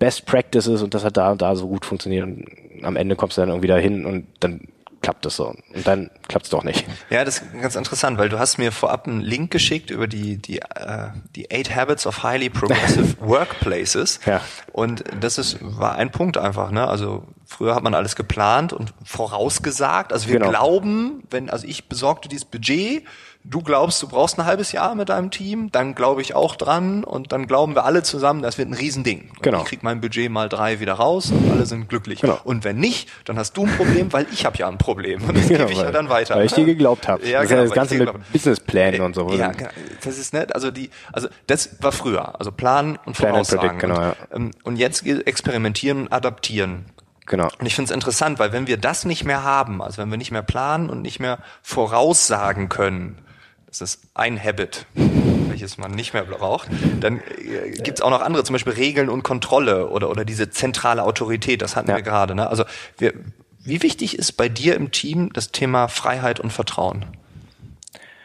[0.00, 2.24] Best Practices und das hat da und da so gut funktioniert.
[2.24, 2.46] Und
[2.82, 4.68] am Ende kommst du dann irgendwie dahin und dann
[5.02, 5.54] klappt es so.
[5.74, 6.84] Und dann klappt es doch nicht.
[7.10, 10.36] Ja, das ist ganz interessant, weil du hast mir vorab einen Link geschickt über die
[10.38, 14.20] die äh, die Eight Habits of Highly Progressive Workplaces.
[14.26, 14.40] Ja.
[14.72, 16.86] Und das ist war ein Punkt einfach, ne?
[16.86, 20.12] Also früher hat man alles geplant und vorausgesagt.
[20.12, 20.50] Also wir Genau.
[20.50, 23.04] glauben, wenn also ich besorgte dieses Budget,
[23.42, 27.04] du glaubst, du brauchst ein halbes Jahr mit deinem Team, dann glaube ich auch dran
[27.04, 29.30] und dann glauben wir alle zusammen, das wird ein Riesending.
[29.40, 29.60] Genau.
[29.60, 32.20] Ich krieg mein Budget mal drei wieder raus und alle sind glücklich.
[32.20, 32.38] Genau.
[32.44, 35.34] Und wenn nicht, dann hast du ein Problem, weil ich habe ja ein Problem und
[35.36, 36.34] das gebe ich ja weil, dann weiter.
[36.34, 37.26] Weil ich dir geglaubt habe.
[37.26, 39.32] Ja, das genau, ja das Ganze mit Businessplänen und so.
[39.32, 39.70] Ja, genau.
[40.04, 40.54] das ist nett.
[40.54, 42.38] Also die, also das war früher.
[42.38, 43.78] Also planen und Plan voraussagen.
[43.78, 44.14] predict, genau, ja.
[44.32, 46.84] und, ähm, und jetzt experimentieren adaptieren.
[47.28, 47.48] Genau.
[47.58, 50.18] Und ich finde es interessant, weil wenn wir das nicht mehr haben, also wenn wir
[50.18, 53.18] nicht mehr planen und nicht mehr voraussagen können,
[53.66, 56.68] das ist ein Habit, welches man nicht mehr braucht,
[57.00, 60.50] dann äh, gibt es auch noch andere, zum Beispiel Regeln und Kontrolle oder, oder diese
[60.50, 61.96] zentrale Autorität, das hatten Ja.
[61.96, 62.34] wir gerade.
[62.34, 62.48] Ne?
[62.48, 62.64] Also
[62.96, 63.12] wir,
[63.60, 67.04] wie wichtig ist bei dir im Team das Thema Freiheit und Vertrauen?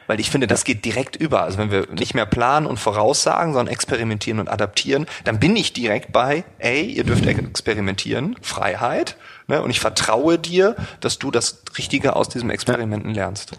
[0.08, 1.44] Weil ich finde, das geht direkt über.
[1.44, 5.74] Also wenn wir nicht mehr planen und voraussagen, sondern experimentieren und adaptieren, dann bin ich
[5.74, 9.16] direkt bei, ey, ihr dürft experimentieren, Freiheit,
[9.48, 9.62] ne?
[9.62, 13.58] und ich vertraue dir, dass du das Richtige aus diesem Experimenten lernst.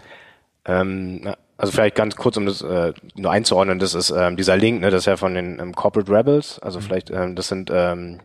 [0.65, 4.57] Ähm, na, also vielleicht ganz kurz, um das äh, nur einzuordnen, das ist ähm, dieser
[4.57, 7.71] Link, ne, das ist ja von den ähm, Corporate Rebels, also vielleicht, ähm, das sind
[7.73, 8.19] ähm,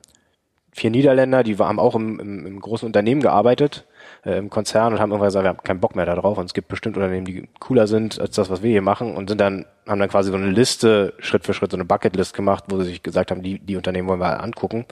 [0.73, 3.85] vier Niederländer, die haben auch im, im, im großen Unternehmen gearbeitet,
[4.25, 6.55] äh, im Konzern und haben irgendwann gesagt, wir haben keinen Bock mehr darauf und es
[6.55, 9.67] gibt bestimmt Unternehmen, die cooler sind als das, was wir hier machen und sind dann,
[9.89, 12.91] haben dann quasi so eine Liste, Schritt für Schritt, so eine Bucketlist gemacht, wo sie
[12.91, 14.87] sich gesagt haben, die, die Unternehmen wollen wir angucken.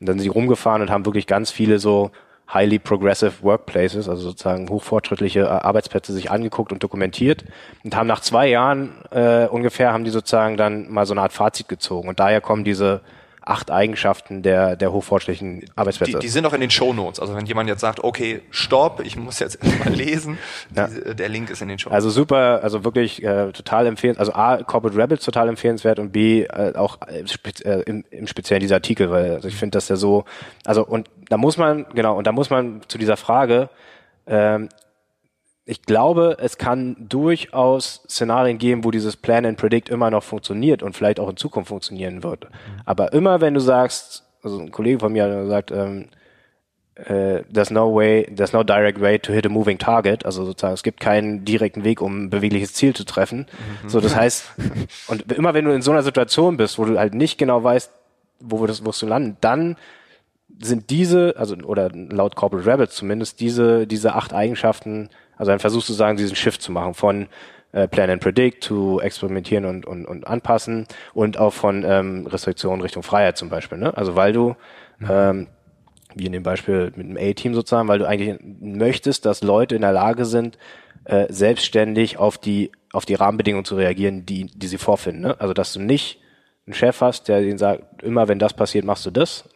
[0.00, 2.10] Und dann sind sie rumgefahren und haben wirklich ganz viele so
[2.52, 7.44] highly progressive workplaces, also sozusagen hochfortschrittliche äh, Arbeitsplätze sich angeguckt und dokumentiert
[7.82, 11.32] und haben nach zwei Jahren äh, ungefähr haben die sozusagen dann mal so eine Art
[11.32, 13.00] Fazit gezogen und daher kommen diese
[13.46, 16.12] acht Eigenschaften der der hochfortschrittlichen Arbeitsplätze.
[16.12, 17.20] Die, die sind auch in den Shownotes.
[17.20, 20.38] Also wenn jemand jetzt sagt, okay, stopp, ich muss jetzt mal lesen,
[20.74, 20.88] Ja.
[20.88, 21.94] diese, der Link ist in den Shownotes.
[21.94, 24.20] Also super, also wirklich äh, total empfehlenswert.
[24.20, 27.24] Also A, Corporate Rebels total empfehlenswert und B, äh, auch äh,
[27.64, 30.24] äh, im, im Speziellen dieser Artikel, weil also ich finde, dass der so,
[30.64, 33.70] also und da muss man, genau, und da muss man zu dieser Frage,
[34.26, 34.68] ähm,
[35.68, 40.80] ich glaube, es kann durchaus Szenarien geben, wo dieses Plan and Predict immer noch funktioniert
[40.80, 42.46] und vielleicht auch in Zukunft funktionieren wird.
[42.84, 46.06] Aber immer wenn du sagst, also ein Kollege von mir hat gesagt, ähm,
[46.94, 50.24] äh, there's no way, there's no direct way to hit a moving target.
[50.24, 53.46] Also sozusagen, es gibt keinen direkten Weg, um ein bewegliches Ziel zu treffen.
[53.88, 54.46] So, das heißt,
[55.08, 57.90] und immer wenn du in so einer Situation bist, wo du halt nicht genau weißt,
[58.38, 59.76] wo wir das, wo du landen, dann
[60.60, 65.88] sind diese, also oder laut Corporate Rebels zumindest, diese, diese acht Eigenschaften, also dann versuchst
[65.88, 67.28] du sagen, diesen Shift zu machen von
[67.72, 72.80] äh, Plan and Predict zu experimentieren und, und, und anpassen und auch von ähm, Restriktionen
[72.80, 73.78] Richtung Freiheit zum Beispiel.
[73.78, 73.96] Ne?
[73.96, 74.56] Also weil du
[75.06, 75.48] ähm,
[76.14, 79.82] wie in dem Beispiel mit dem A-Team sozusagen, weil du eigentlich möchtest, dass Leute in
[79.82, 80.56] der Lage sind,
[81.04, 85.20] äh, selbstständig auf die auf die Rahmenbedingungen zu reagieren, die die sie vorfinden.
[85.22, 85.40] Ne?
[85.40, 86.20] Also dass du nicht
[86.66, 89.48] einen Chef hast, der den sagt, immer wenn das passiert, machst du das,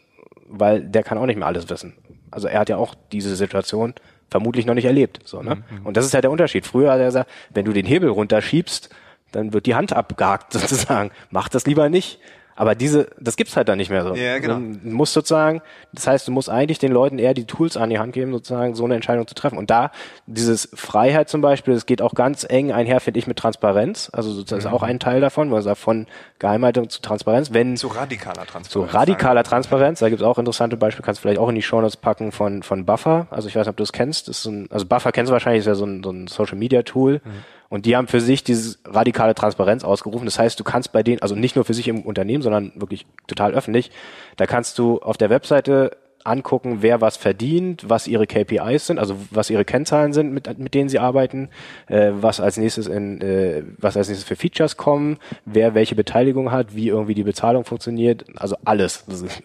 [0.47, 1.97] weil der kann auch nicht mehr alles wissen.
[2.31, 3.95] Also er hat ja auch diese Situation
[4.31, 5.21] vermutlich noch nicht erlebt.
[5.25, 5.57] So, ne?
[5.57, 5.87] Mhm.
[5.87, 6.67] Und das ist ja der Unterschied.
[6.67, 8.91] Früher hat er gesagt, wenn du den Hebel runterschiebst,
[9.33, 11.11] dann wird die Hand abgehakt sozusagen.
[11.31, 12.21] Mach das lieber nicht.
[12.61, 14.15] Aber diese, das gibt's halt dann nicht mehr so.
[14.15, 14.57] Ja, genau.
[14.59, 15.63] Du musst sozusagen,
[15.95, 18.75] das heißt, du musst eigentlich den Leuten eher die Tools an die Hand geben, sozusagen
[18.75, 19.57] so eine Entscheidung zu treffen.
[19.57, 19.93] Und da,
[20.27, 24.11] dieses Freiheit zum Beispiel, das geht auch ganz eng einher, finde ich, mit Transparenz.
[24.13, 24.75] Also das ist mhm.
[24.75, 26.07] auch ein Teil davon, weil sagt, von
[26.39, 27.51] Geheimhaltung zu Transparenz.
[27.55, 28.69] Wenn, zu radikaler Transparenz.
[28.69, 31.97] Zu radikaler Transparenz, da gibt's auch interessante Beispiele, kannst du vielleicht auch in die Shownotes
[31.97, 33.27] packen von, von Buffer.
[33.31, 34.29] Also ich weiß nicht, ob du es kennst.
[34.29, 36.59] Das ist ein, also Buffer kennst du wahrscheinlich, ist ja so ein, so ein Social
[36.59, 37.23] Media Tool.
[37.25, 40.27] Mhm und die haben für sich diese radikale Transparenz ausgerufen.
[40.27, 43.07] Das heißt, du kannst bei denen, also nicht nur für sich im Unternehmen, sondern wirklich
[43.27, 43.91] total öffentlich,
[44.37, 49.17] da kannst du auf der Webseite angucken, wer was verdient, was ihre KPIs sind, also
[49.31, 51.49] was ihre Kennzahlen sind, mit, mit denen sie arbeiten,
[51.87, 56.51] äh, was als nächstes in, äh, was als nächstes für Features kommen, wer welche Beteiligung
[56.51, 59.05] hat, wie irgendwie die Bezahlung funktioniert, also alles.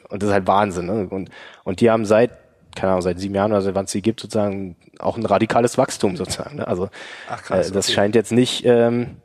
[0.09, 0.87] Und das ist halt Wahnsinn.
[0.87, 1.07] Ne?
[1.09, 1.29] Und,
[1.63, 2.31] und die haben seit
[2.75, 5.77] keine Ahnung, seit sieben Jahren oder seit wann es sie gibt, sozusagen auch ein radikales
[5.77, 6.57] Wachstum sozusagen.
[6.57, 6.67] Ne?
[6.67, 6.89] Also
[7.29, 7.95] Ach, krass, äh, das okay.
[7.95, 9.17] scheint jetzt nicht, ähm,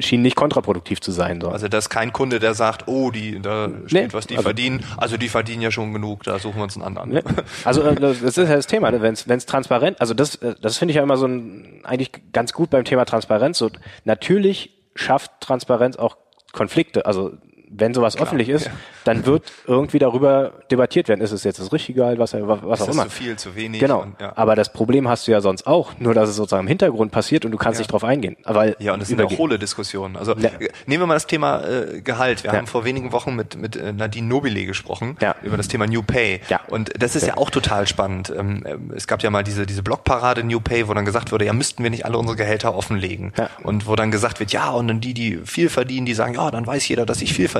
[0.00, 1.40] schien nicht kontraproduktiv zu sein.
[1.40, 1.48] So.
[1.48, 4.44] Also das ist kein Kunde, der sagt, oh, die, da steht, nee, was die also,
[4.44, 4.84] verdienen.
[4.96, 7.10] Also die verdienen ja schon genug, da suchen wir uns einen anderen.
[7.10, 7.22] Nee.
[7.64, 9.00] Also äh, das ist ja das Thema, ne?
[9.00, 12.52] wenn es transparent, also das, äh, das finde ich ja immer so ein, eigentlich ganz
[12.52, 13.58] gut beim Thema Transparenz.
[13.58, 13.70] So,
[14.04, 16.16] natürlich schafft Transparenz auch
[16.52, 17.06] Konflikte.
[17.06, 17.32] Also
[17.68, 18.72] wenn sowas Klar, öffentlich ist, ja.
[19.04, 21.20] dann wird irgendwie darüber debattiert werden.
[21.20, 23.04] Ist es jetzt das richtige Gehalt, was, was auch immer.
[23.04, 23.80] Zu viel, zu wenig.
[23.80, 24.02] Genau.
[24.02, 24.32] Und, ja.
[24.36, 27.44] Aber das Problem hast du ja sonst auch, nur dass es sozusagen im Hintergrund passiert
[27.44, 27.82] und du kannst ja.
[27.82, 28.36] nicht drauf eingehen.
[28.44, 30.16] Weil ja, und das sind auch hohle Diskussionen.
[30.16, 30.50] Also ja.
[30.86, 32.44] nehmen wir mal das Thema äh, Gehalt.
[32.44, 35.34] Wir haben vor wenigen Wochen mit, mit äh, Nadine Nobile gesprochen ja.
[35.42, 36.40] über das Thema New Pay.
[36.48, 36.60] Ja.
[36.68, 38.32] Und das ist ja, auch total spannend.
[38.36, 41.44] Ähm, ähm, es gab ja mal diese, diese Blogparade New Pay, wo dann gesagt wurde,
[41.44, 43.32] ja, müssten wir nicht alle unsere Gehälter offenlegen.
[43.36, 43.50] Ja.
[43.62, 46.50] Und wo dann gesagt wird, ja, und dann die, die viel verdienen, die sagen, ja,
[46.50, 47.55] dann weiß jeder, dass ich viel verdiene,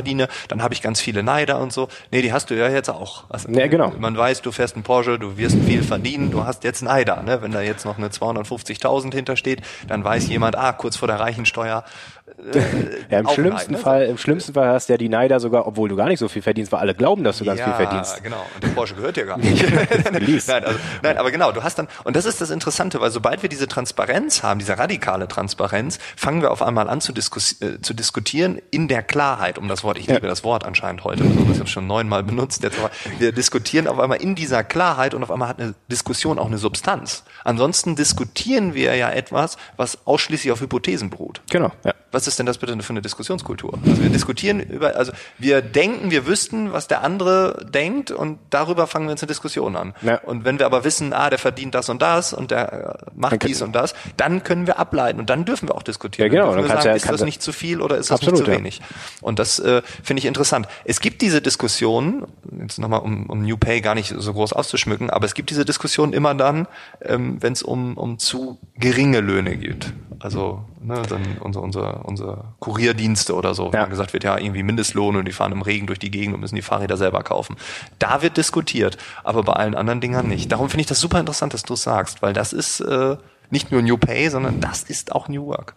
[0.48, 1.88] dann habe ich ganz viele Neider und so.
[2.10, 3.24] Nee, die hast du ja jetzt auch.
[3.28, 3.92] Also, ja, genau.
[3.98, 7.22] Man weiß, du fährst einen Porsche, du wirst viel verdienen, du hast jetzt Neider.
[7.22, 7.42] Ne?
[7.42, 11.84] Wenn da jetzt noch eine 250.000 hintersteht, dann weiß jemand, ah, kurz vor der Reichensteuer,
[12.26, 12.60] äh,
[13.10, 13.78] ja, im schlimmsten ne?
[13.78, 16.28] Fall, im schlimmsten Fall hast du ja die Neider sogar, obwohl du gar nicht so
[16.28, 18.22] viel verdienst, weil alle glauben, dass du ganz ja, viel verdienst.
[18.22, 18.44] genau.
[18.54, 19.64] Und der Porsche gehört dir gar nicht.
[20.48, 23.42] nein, also, nein, aber genau, du hast dann, und das ist das Interessante, weil sobald
[23.42, 27.80] wir diese Transparenz haben, diese radikale Transparenz, fangen wir auf einmal an zu, diskus äh,
[27.80, 29.98] zu diskutieren in der Klarheit um das Wort.
[29.98, 30.14] Ich ja.
[30.14, 33.86] liebe das Wort anscheinend heute, also ich habe schon neunmal benutzt jetzt, aber wir diskutieren
[33.86, 37.24] auf einmal in dieser Klarheit und auf einmal hat eine Diskussion auch eine Substanz.
[37.44, 41.40] Ansonsten diskutieren wir ja etwas, was ausschließlich auf Hypothesen beruht.
[41.50, 43.78] Genau, ja was ist denn das bitte für eine Diskussionskultur?
[43.84, 48.86] Also wir diskutieren über, also wir denken, wir wüssten, was der andere denkt und darüber
[48.86, 49.92] fangen wir uns eine Diskussion an.
[50.00, 50.16] Ja.
[50.20, 53.42] Und wenn wir aber wissen, ah, der verdient das und das und der äh, macht
[53.42, 56.32] dies und das, dann können wir ableiten und dann dürfen wir auch diskutieren.
[56.32, 56.54] Ja, genau.
[56.54, 58.50] Dann, dann sagen, ja, ist das nicht zu viel oder ist das absolut, nicht zu
[58.50, 58.80] wenig?
[59.20, 60.68] Und das äh, finde ich interessant.
[60.86, 62.26] Es gibt diese Diskussion,
[62.62, 65.66] jetzt nochmal um, um New Pay gar nicht so groß auszuschmücken, aber es gibt diese
[65.66, 66.66] Diskussion immer dann,
[67.02, 69.92] ähm, wenn es um, um zu geringe Löhne geht.
[70.18, 73.82] Also ne, dann unser, unser, unser Kurierdienste oder so, ja.
[73.82, 76.40] wenn gesagt wird, ja, irgendwie Mindestlohn und die fahren im Regen durch die Gegend und
[76.40, 77.56] müssen die Fahrräder selber kaufen.
[77.98, 80.50] Da wird diskutiert, aber bei allen anderen Dingern nicht.
[80.52, 83.16] Darum finde ich das super interessant, dass du es sagst, weil das ist äh,
[83.50, 85.74] nicht nur New Pay, sondern das ist auch New Work.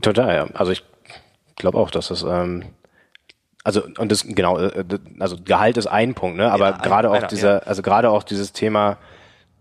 [0.00, 0.46] Total, ja.
[0.54, 0.84] Also ich
[1.56, 2.64] glaube auch, dass das ähm,
[3.64, 4.84] also und das genau, äh,
[5.20, 6.50] also Gehalt ist ein Punkt, ne?
[6.50, 7.58] Aber ja, gerade auch dieser, ja.
[7.60, 8.98] also gerade auch dieses Thema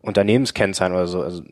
[0.01, 1.43] Unternehmenskennzahlen oder so, also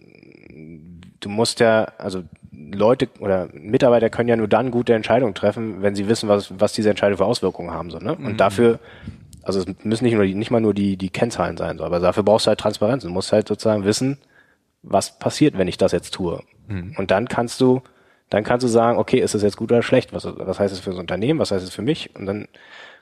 [1.20, 2.24] du musst ja, also
[2.72, 6.74] Leute oder Mitarbeiter können ja nur dann gute Entscheidungen treffen, wenn sie wissen, was, was
[6.74, 7.90] diese Entscheidungen für Auswirkungen haben.
[7.90, 8.16] So, ne?
[8.16, 8.38] Und mhm.
[8.38, 8.80] dafür,
[9.44, 12.00] also es müssen nicht nur die, nicht mal nur die, die Kennzahlen sein, so, aber
[12.00, 13.04] dafür brauchst du halt Transparenz.
[13.04, 14.18] Du musst halt sozusagen wissen,
[14.84, 16.42] was passiert, wenn ich das jetzt tue.
[16.68, 16.96] Mhm.
[16.98, 17.82] Und dann kannst du,
[18.30, 20.14] dann kannst du sagen, okay, ist das jetzt gut oder schlecht?
[20.14, 21.40] Was, was heißt es für das Unternehmen?
[21.40, 22.16] Was heißt es für mich?
[22.16, 22.48] Und dann,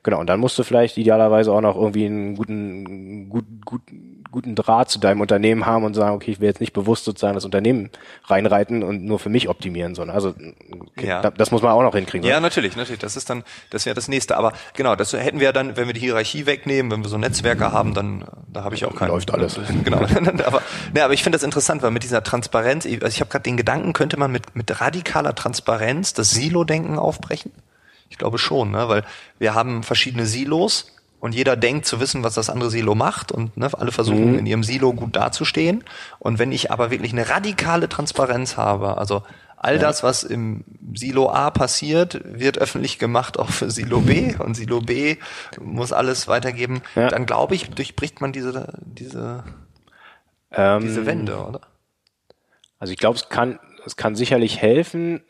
[0.04, 3.82] genau, und dann musst du vielleicht idealerweise auch noch irgendwie einen guten, gut, gut,
[4.32, 7.36] guten Draht zu deinem Unternehmen haben und sagen, okay, ich will jetzt nicht bewusst sozusagen
[7.36, 7.90] das Unternehmen
[8.26, 10.36] reinreiten und nur für mich optimieren, sondern also
[10.92, 11.30] okay, ja.
[11.30, 12.28] das muss man auch noch hinkriegen.
[12.28, 12.42] Ja, oder?
[12.42, 13.00] natürlich, natürlich.
[13.00, 14.38] Das ist dann, das wäre das nächste.
[14.38, 17.72] Aber genau, das hätten wir dann, wenn wir die Hierarchie wegnehmen, wenn wir so Netzwerke
[17.72, 19.10] haben, dann da habe ich auch keinen.
[19.10, 19.60] Läuft alles.
[19.84, 19.98] Genau.
[20.46, 20.62] aber,
[20.94, 23.58] ne, aber ich finde das interessant, weil mit dieser Transparenz, also ich habe gerade den
[23.58, 27.52] Gedanken, könnte man mit, mit radikaler Transparenz das Silo-Denken aufbrechen?
[28.10, 28.88] Ich glaube schon, ne?
[28.90, 29.04] weil
[29.40, 33.58] wir haben verschiedene Silos und jeder denkt zu wissen, was das andere Silo macht und
[33.58, 34.40] ne, alle versuchen mhm.
[34.40, 35.84] in ihrem Silo gut dazustehen.
[36.20, 39.24] Und wenn ich aber wirklich eine radikale Transparenz habe, also
[39.58, 39.82] all ja.
[39.82, 44.82] das, was im Silo A passiert, wird öffentlich gemacht auch für Silo B und Silo
[44.82, 45.18] B
[45.60, 47.10] muss alles weitergeben, ja.
[47.10, 49.44] dann glaube ich, durchbricht man diese, diese,
[50.52, 51.62] ähm, diese Wände, oder?
[52.78, 55.24] Also ich glaube, es kann, es kann sicherlich helfen,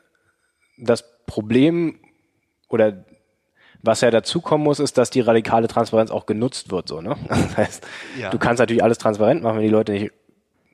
[0.78, 2.00] das Problem
[2.67, 3.06] oder
[3.88, 7.15] was ja dazu kommen muss, ist, dass die radikale Transparenz auch genutzt wird, so, ne?
[7.30, 7.88] Das heißt,
[8.19, 8.30] Ja.
[8.30, 10.12] du kannst natürlich alles transparent machen, wenn die Leute nicht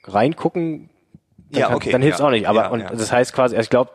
[0.05, 0.89] reingucken,
[1.51, 2.25] dann, Ja, kann, okay, dann hilft's ja.
[2.25, 2.47] auch nicht.
[2.47, 3.91] Aber und das heißt quasi, also ich glaube,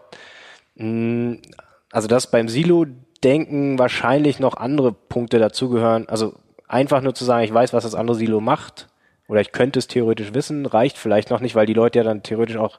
[1.93, 6.09] also dass beim Silo-Denken wahrscheinlich noch andere Punkte dazugehören.
[6.09, 6.35] Also
[6.69, 8.89] einfach nur zu sagen, ich weiß, was das andere Silo macht,
[9.27, 12.23] oder ich könnte es theoretisch wissen, reicht vielleicht noch nicht, weil die Leute ja dann
[12.23, 12.79] theoretisch auch,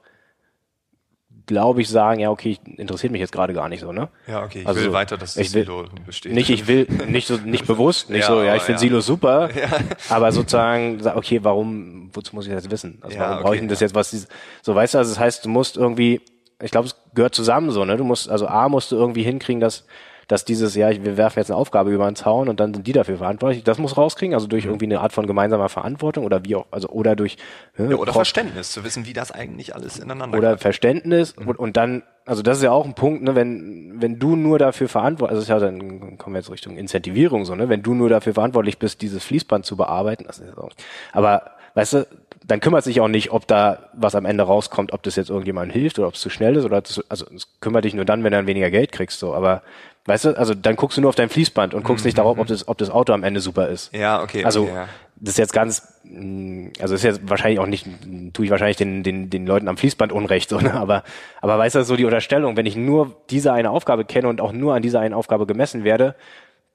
[1.49, 4.07] glaube ich, sagen, ja, okay, interessiert mich jetzt gerade gar nicht so, ne?
[4.27, 6.31] Ja, okay, ich Also, will weiter, dass das will- Silo besteht.
[6.33, 8.87] Nicht, ich will, nicht so, nicht bewusst, nicht Ja, so, ja, ich finde ja.
[8.87, 9.49] Silos super,
[10.09, 12.99] aber sozusagen, sa- okay, warum, wozu muss ich das wissen?
[13.01, 13.85] Also Ja, warum okay, brauche ich denn das ja.
[13.87, 14.27] jetzt, was,
[14.61, 16.21] so, weißt du, also das heißt, du musst irgendwie,
[16.61, 19.59] ich glaube, es gehört zusammen so, ne, du musst, also A, musst du irgendwie hinkriegen,
[19.59, 19.85] dass,
[20.29, 22.93] dass dieses, ja, wir werfen jetzt eine Aufgabe über den Zaun und dann sind die
[22.93, 26.55] dafür verantwortlich, das muss rauskriegen, also durch irgendwie eine Art von gemeinsamer Verantwortung oder wie
[26.55, 27.37] auch, also, oder durch,
[27.77, 30.61] ne, ja, oder Pro- Verständnis, zu wissen, wie das eigentlich alles ineinander oder greift.
[30.61, 34.35] Verständnis und, und dann, also das ist ja auch ein Punkt, ne, wenn, wenn du
[34.35, 37.81] nur dafür verantwortlich, also ist ja dann kommen wir jetzt Richtung Incentivierung so, ne, wenn
[37.81, 40.69] du nur dafür verantwortlich bist, dieses Fließband zu bearbeiten, das ist auch,
[41.11, 42.07] aber weißt du,
[42.45, 45.73] dann kümmert sich auch nicht, ob da was am Ende rauskommt, ob das jetzt irgendjemandem
[45.73, 48.23] hilft oder ob es zu schnell ist oder zu, also es kümmert dich nur dann,
[48.23, 49.63] wenn du dann weniger Geld kriegst, so, aber
[50.09, 52.47] weißt du, also dann guckst du nur auf dein Fließband und guckst nicht darauf, ob
[52.47, 53.93] das, ob das Auto am Ende super ist.
[53.95, 54.43] Ja, okay.
[54.43, 54.87] Also okay, ja.
[55.15, 57.87] das ist jetzt ganz, mh, also ist jetzt wahrscheinlich auch nicht,
[58.33, 60.73] tue ich wahrscheinlich den, den, den Leuten am Fließband Unrecht, so, ne?
[60.73, 61.03] aber,
[61.41, 64.51] aber weißt du, so die Unterstellung, wenn ich nur diese eine Aufgabe kenne und auch
[64.51, 66.15] nur an dieser einen Aufgabe gemessen werde,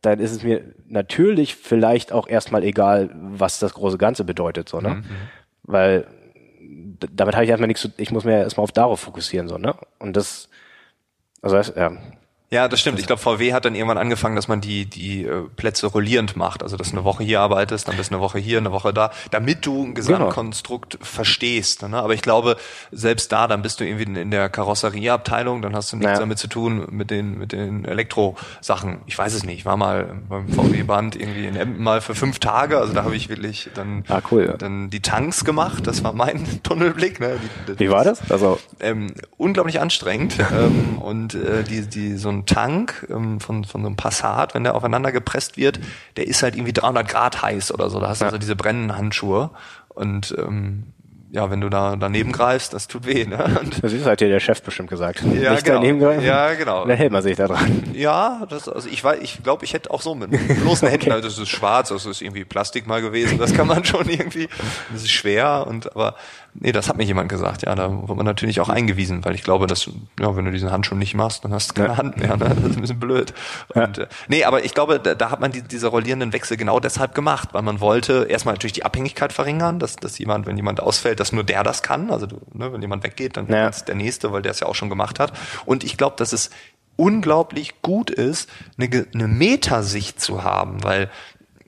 [0.01, 4.81] dann ist es mir natürlich vielleicht auch erstmal egal, was das große Ganze bedeutet, so,
[4.81, 5.03] ne?
[5.63, 6.07] Weil
[6.61, 9.57] d- damit habe ich erstmal nichts zu, ich muss mir erstmal auf darauf fokussieren, so,
[9.57, 9.75] ne?
[9.99, 10.51] Und das,
[11.41, 11.93] also das, ja,
[12.55, 13.01] Ja, das stimmt.
[13.01, 16.63] Ich glaube, VW hat dann irgendwann angefangen, dass man die, die äh, Plätze rollierend macht.
[16.63, 18.95] Also, dass du eine Woche hier arbeitest, dann bist du eine Woche hier, eine Woche
[18.95, 21.83] da, damit du ein Gesamtkonstrukt verstehst.
[21.83, 21.97] Ne?
[21.97, 22.57] Aber ich glaube,
[22.93, 26.19] selbst da, dann bist du irgendwie in der Karosserieabteilung, dann hast du nichts Ja.
[26.21, 28.99] damit zu tun mit den, mit den Elektrosachen.
[29.07, 29.59] Ich weiß es nicht.
[29.59, 32.79] Ich war mal beim VW-Band irgendwie in Emden mal für fünf Tage.
[32.79, 34.57] Also, da habe ich wirklich dann, Ah, cool, ja.
[34.57, 35.89] dann die Tanks gemacht.
[35.89, 37.19] Das war mein Tunnelblick.
[37.19, 37.37] Ne?
[37.67, 38.31] Die, Wie war das?
[38.31, 43.83] Also, ähm, unglaublich anstrengend ähm, und äh, die, die, so ein Tank ähm, von, von
[43.83, 45.81] so einem Passat, wenn der aufeinander gepresst wird,
[46.17, 48.01] der ist halt irgendwie 300 Grad heiß oder so.
[48.01, 49.51] Da hast du also diese brennenden Handschuhe
[49.89, 50.95] und ähm,
[51.35, 53.25] ja, wenn du da daneben greifst, das tut weh.
[53.27, 53.59] Ne?
[53.61, 55.21] Und, das ist halt hier der Chef bestimmt gesagt.
[55.21, 55.81] Ja, Nicht genau.
[55.81, 56.25] daneben greifen.
[56.25, 56.87] Ja, genau.
[56.87, 57.91] Dann hält man sich da dran.
[57.93, 61.27] ja, das, also ich weiß, ich glaube, ich hätte auch so mit bloßen Händen, also
[61.27, 64.49] das ist schwarz, das ist irgendwie Plastik mal gewesen, das kann man schon irgendwie,
[64.93, 66.15] das ist schwer und aber
[66.55, 69.43] nee, das hat mir jemand gesagt, ja, da wird man natürlich auch eingewiesen, weil ich
[69.43, 69.91] glaube, dass
[70.21, 71.97] ja, wenn du diesen Handschuh nicht machst, dann hast du keine Ja.
[71.99, 72.55] Hand mehr, ne?
[72.55, 73.35] das ist ein bisschen blöd.
[73.75, 76.81] Und, äh, nee, aber ich glaube, da, da hat man die, diese rollierenden Wechsel genau
[76.81, 80.81] deshalb gemacht, weil man wollte erstmal natürlich die Abhängigkeit verringern, dass, dass jemand, wenn jemand
[80.81, 83.71] ausfällt, dass nur der das kann, also du, ne, wenn jemand weggeht, dann Ja.
[83.71, 85.33] der nächste, weil der es ja auch schon gemacht hat.
[85.67, 86.51] Und ich glaube, dass es
[86.97, 91.11] unglaublich gut ist, eine, eine Metasicht zu haben, weil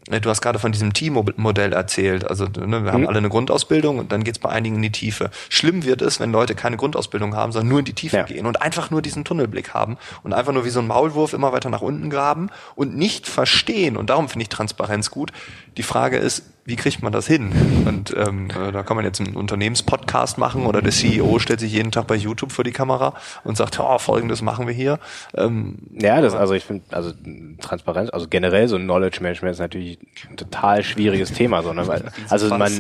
[0.09, 2.29] du hast gerade von diesem Teammodell erzählt.
[2.29, 5.31] Also ne, wir haben alle eine Grundausbildung und dann geht's bei einigen in die Tiefe.
[5.49, 8.23] Schlimm wird es, wenn Leute keine Grundausbildung haben, sondern nur in die Tiefe Ja.
[8.23, 11.53] gehen und einfach nur diesen Tunnelblick haben und einfach nur wie so ein Maulwurf immer
[11.53, 13.97] weiter nach unten graben und nicht verstehen.
[13.97, 15.33] Und darum finde ich Transparenz gut.
[15.77, 17.53] Die Frage ist, wie kriegt man das hin?
[17.87, 21.73] Und ähm, äh, da kann man jetzt einen Unternehmenspodcast machen oder der CEO stellt sich
[21.73, 24.99] jeden Tag bei YouTube vor die Kamera und sagt, oh, folgendes machen wir hier.
[25.37, 27.13] Ähm, Ja, das, also ich finde, also
[27.61, 31.87] Transparenz, also generell so Knowledge Management ist natürlich ein total schwieriges Thema, so, ne?
[31.87, 32.73] Weil, also man,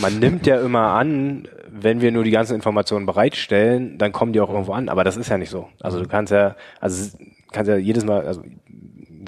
[0.00, 4.40] man nimmt ja immer an, wenn wir nur die ganzen Informationen bereitstellen, dann kommen die
[4.40, 5.68] auch irgendwo an, aber das ist ja nicht so.
[5.80, 7.16] Also du kannst ja, also
[7.52, 8.42] kannst ja jedes Mal, also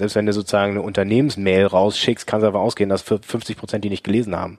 [0.00, 3.90] selbst wenn du sozusagen eine Unternehmensmail rausschickst, kannst du davon ausgehen, dass 50 Prozent die
[3.90, 4.58] nicht gelesen haben.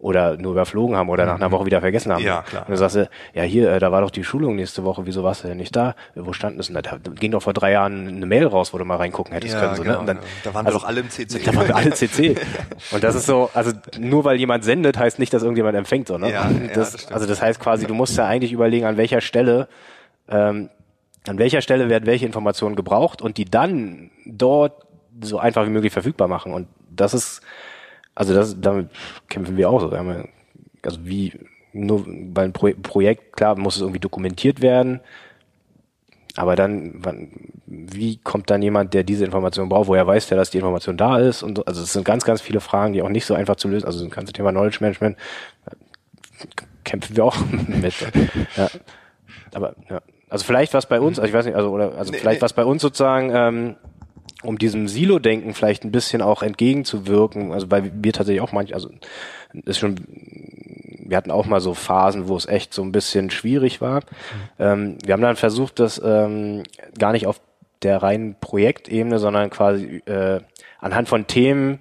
[0.00, 2.20] Oder nur überflogen haben oder nach einer Woche wieder vergessen haben.
[2.22, 2.28] Mhm.
[2.28, 2.62] Ja, klar.
[2.62, 5.24] Und dann sagst du, ja hier, äh, da war doch die Schulung nächste Woche, wieso
[5.24, 5.96] warst du denn nicht da?
[6.14, 6.76] Wo stand es denn?
[6.76, 9.54] Da Da ging doch vor drei Jahren eine Mail raus, wo du mal reingucken hättest
[9.54, 9.74] Ja, können.
[9.74, 9.98] So, genau, ne?
[9.98, 10.22] Und dann, ja.
[10.44, 11.40] Da waren wir also, doch alle im CC.
[11.44, 12.36] Da waren wir alle CC.
[12.92, 16.06] Und das ist so, also nur weil jemand sendet, heißt nicht, dass irgendjemand empfängt.
[16.06, 16.30] So, ne?
[16.30, 18.96] Ja, Und ja, das, das also das heißt quasi, du musst ja eigentlich überlegen, an
[18.98, 19.66] welcher Stelle
[20.30, 20.68] ähm,
[21.28, 24.86] an welcher Stelle werden welche Informationen gebraucht und die dann dort
[25.20, 26.52] so einfach wie möglich verfügbar machen.
[26.52, 27.42] Und das ist,
[28.14, 28.90] also das, damit
[29.28, 29.90] kämpfen wir auch so.
[30.82, 31.32] Also wie,
[31.72, 35.00] nur bei einem Pro Projekt, klar, muss es irgendwie dokumentiert werden.
[36.36, 37.30] Aber dann, wann,
[37.66, 41.18] wie kommt dann jemand, der diese Information braucht, woher weiß der, dass die Information da
[41.18, 41.42] ist?
[41.42, 43.66] Und so, also es sind ganz, ganz viele Fragen, die auch nicht so einfach zu
[43.66, 43.86] lösen.
[43.86, 45.16] Also das ganze Thema Knowledge Management
[46.84, 47.94] kämpfen wir auch mit.
[48.56, 48.68] Ja.
[49.52, 50.00] Aber ja.
[50.28, 52.44] Also vielleicht was bei uns, also ich weiß nicht, also oder also Nee, vielleicht nee.
[52.44, 53.76] was bei uns sozusagen, ähm,
[54.42, 58.90] um diesem Silo-Denken vielleicht ein bisschen auch entgegenzuwirken, also weil wir tatsächlich auch manch, also
[59.64, 63.80] ist schon, wir hatten auch mal so Phasen, wo es echt so ein bisschen schwierig
[63.80, 64.02] war.
[64.58, 66.62] Ähm, wir haben dann versucht, das ähm,
[66.98, 67.40] gar nicht auf
[67.82, 70.40] der reinen Projektebene, sondern quasi äh,
[70.80, 71.80] anhand von Themen,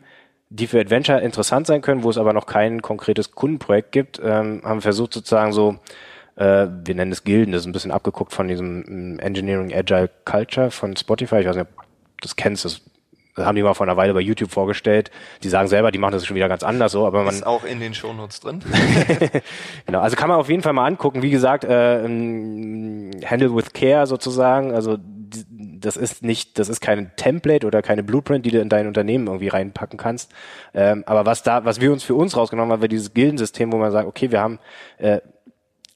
[0.50, 4.62] die für Adventure interessant sein können, wo es aber noch kein konkretes Kundenprojekt gibt, ähm,
[4.64, 5.78] haben wir versucht sozusagen so,
[6.38, 10.10] äh, wir nennen es Gilden, das ist ein bisschen abgeguckt von diesem mm, Engineering Agile
[10.26, 11.40] Culture von Spotify.
[11.40, 11.84] Ich weiß nicht, ob du
[12.22, 12.82] das kennst, das
[13.38, 15.12] das haben die mal vor einer Weile bei YouTube vorgestellt.
[15.44, 17.36] Die sagen selber, die machen das schon wieder ganz anders so, aber man.
[17.36, 18.64] Ist auch in den Shownotes drin.
[19.86, 21.22] genau, also kann man auf jeden Fall mal angucken.
[21.22, 24.74] Wie gesagt, äh, Handle with Care sozusagen.
[24.74, 24.98] Also
[25.80, 29.28] das ist nicht, das ist kein Template oder keine Blueprint, die du in dein Unternehmen
[29.28, 30.32] irgendwie reinpacken kannst.
[30.74, 33.78] Ähm, aber was da, was wir uns für uns rausgenommen haben, war dieses Gildensystem, wo
[33.78, 34.58] man sagt, okay, wir haben
[34.98, 35.20] äh,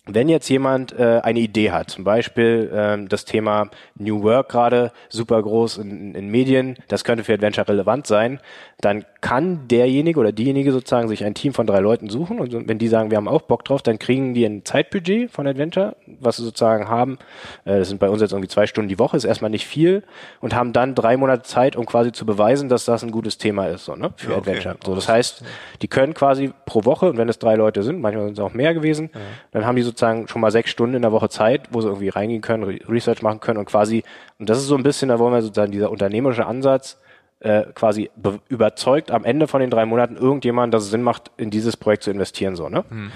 [0.06, 4.92] wenn jetzt jemand äh, eine Idee hat, zum Beispiel ähm, das Thema New Work gerade
[5.10, 8.40] super groß in, in Medien, das könnte für Adventure relevant sein,
[8.80, 12.80] dann kann derjenige oder diejenige sozusagen sich ein Team von drei Leuten suchen und wenn
[12.80, 16.38] die sagen, wir haben auch Bock drauf, dann kriegen die ein Zeitbudget von Adventure, was
[16.38, 17.20] sie sozusagen haben.
[17.64, 20.04] Äh, das sind bei uns jetzt irgendwie zwei Stunden die Woche, ist erstmal nicht viel
[20.40, 23.68] und haben dann drei Monate Zeit, um quasi zu beweisen, dass das ein gutes Thema
[23.68, 24.50] ist, so, ne, für ja, okay.
[24.50, 24.78] Adventure.
[24.84, 25.44] So, das heißt,
[25.84, 28.54] die können quasi pro Woche und wenn es drei Leute sind, manchmal sind es auch
[28.56, 29.20] mehr gewesen, ja.
[29.52, 32.10] dann haben die sozusagen schon mal sechs Stunden in der Woche Zeit, wo sie irgendwie
[32.10, 34.04] reingehen können, Research machen können und quasi,
[34.40, 36.98] und das ist so ein bisschen, da wollen wir sozusagen dieser unternehmerische Ansatz,
[37.42, 38.10] äh, quasi
[38.50, 42.04] überzeugt am Ende von den drei Monaten irgendjemand, dass es Sinn macht, in dieses Projekt
[42.04, 42.86] zu investieren, so, ne?
[42.90, 43.12] Mhm.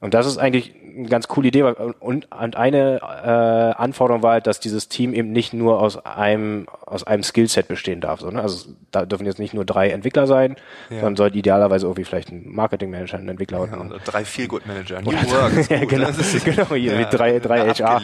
[0.00, 1.62] Und das ist eigentlich eine ganz coole Idee.
[1.62, 6.66] Und, und eine äh, Anforderung war halt, dass dieses Team eben nicht nur aus einem,
[6.90, 8.20] aus einem Skillset bestehen darf.
[8.20, 8.42] So, ne?
[8.42, 10.56] Also da dürfen jetzt nicht nur drei Entwickler sein,
[10.90, 10.96] ja.
[10.96, 15.00] sondern sollte idealerweise irgendwie vielleicht ein Marketingmanager, ein Entwickler ja, und, und drei Feel-Good-Manager.
[15.02, 15.70] New Work.
[15.70, 16.08] ja, genau,
[16.44, 18.00] genau hier, ja, mit drei, drei HR.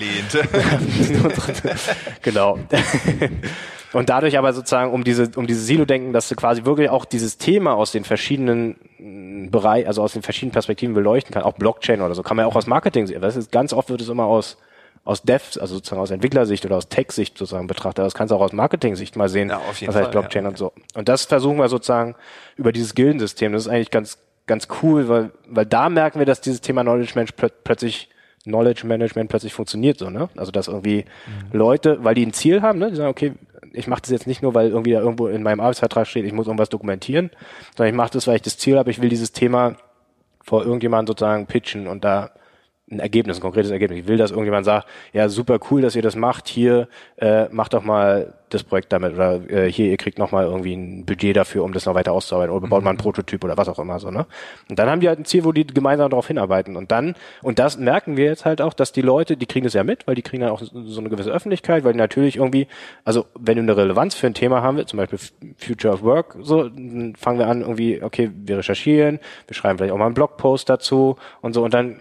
[2.23, 2.59] genau.
[3.93, 7.39] Und dadurch aber sozusagen um diese, um diese Silo-Denken, dass du quasi wirklich auch dieses
[7.39, 12.01] Thema aus den verschiedenen mm, Bereich, also aus den verschiedenen Perspektiven beleuchten kann, auch Blockchain
[12.01, 13.23] oder so, kann man ja auch aus Marketing sehen.
[13.23, 14.59] Das ist, ganz oft wird es immer aus,
[15.07, 18.05] aus Dev, also sozusagen aus Entwicklersicht oder aus Tech-Sicht sozusagen betrachtet.
[18.05, 19.51] Das kannst du auch aus Marketing-Sicht mal sehen.
[19.51, 20.49] Ja, auf jeden was heißt Fall, Blockchain ja.
[20.49, 20.73] und so.
[20.95, 22.17] Und das versuchen wir sozusagen
[22.57, 23.53] über dieses Gildensystem.
[23.53, 27.13] Das ist eigentlich ganz, ganz cool, weil, weil da merken wir, dass dieses Thema Knowledge
[27.15, 28.11] Management plötzlich
[28.43, 30.29] Knowledge Management plötzlich funktioniert so, ne?
[30.37, 31.57] Also dass irgendwie mhm.
[31.57, 33.35] Leute, weil die ein Ziel haben, ne, die sagen, okay,
[33.73, 36.33] ich mache das jetzt nicht nur, weil irgendwie da irgendwo in meinem Arbeitsvertrag steht, ich
[36.33, 37.31] muss irgendwas dokumentieren,
[37.77, 39.77] sondern ich mache das, weil ich das Ziel habe, ich will dieses Thema
[40.43, 42.31] vor irgendjemandem sozusagen pitchen und da
[42.91, 44.01] ein Ergebnis, ein konkretes Ergebnis.
[44.01, 47.75] Ich will, dass irgendjemand sagt, ja, super cool, dass ihr das macht, hier, äh, macht
[47.75, 51.65] doch mal das Projekt damit oder äh, hier, ihr kriegt nochmal irgendwie ein Budget dafür,
[51.65, 52.85] um das noch weiter auszuarbeiten oder baut mhm.
[52.85, 54.27] mal einen Prototyp oder was auch immer so, ne?
[54.71, 57.59] Und dann haben die halt ein Ziel, wo die gemeinsam darauf hinarbeiten und dann, und
[57.59, 60.15] das merken wir jetzt halt auch, dass die Leute, die kriegen das ja mit, weil
[60.15, 62.69] die kriegen dann auch so eine gewisse Öffentlichkeit, weil die natürlich irgendwie,
[63.05, 65.19] also wenn du eine Relevanz für ein Thema haben willst, zum Beispiel
[65.59, 69.19] Future of Work, so, dann fangen wir an irgendwie, okay, wir recherchieren,
[69.49, 71.97] wir schreiben vielleicht auch mal einen Blogpost dazu und so und dann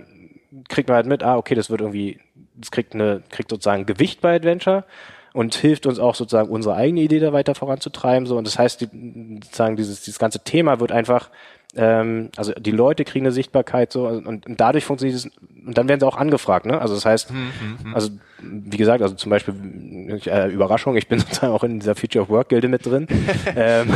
[0.69, 2.19] kriegt man halt mit, ah, okay, das wird irgendwie,
[2.55, 4.85] das kriegt eine, kriegt sozusagen Gewicht bei Adventure
[5.33, 8.25] und hilft uns auch sozusagen unsere eigene Idee da weiter voranzutreiben.
[8.25, 11.29] So und das heißt, die, sozusagen dieses dieses ganze Thema wird einfach
[11.75, 15.29] ähm, also die Leute kriegen eine Sichtbarkeit so und, und dadurch funktioniert es
[15.65, 16.79] und dann werden sie auch angefragt, ne?
[16.79, 17.95] Also das heißt, hm, hm, hm.
[17.95, 18.09] also
[18.41, 22.29] wie gesagt, also zum Beispiel äh, Überraschung, ich bin sozusagen auch in dieser Future of
[22.29, 23.07] Work Gilde mit drin.
[23.55, 23.87] ähm,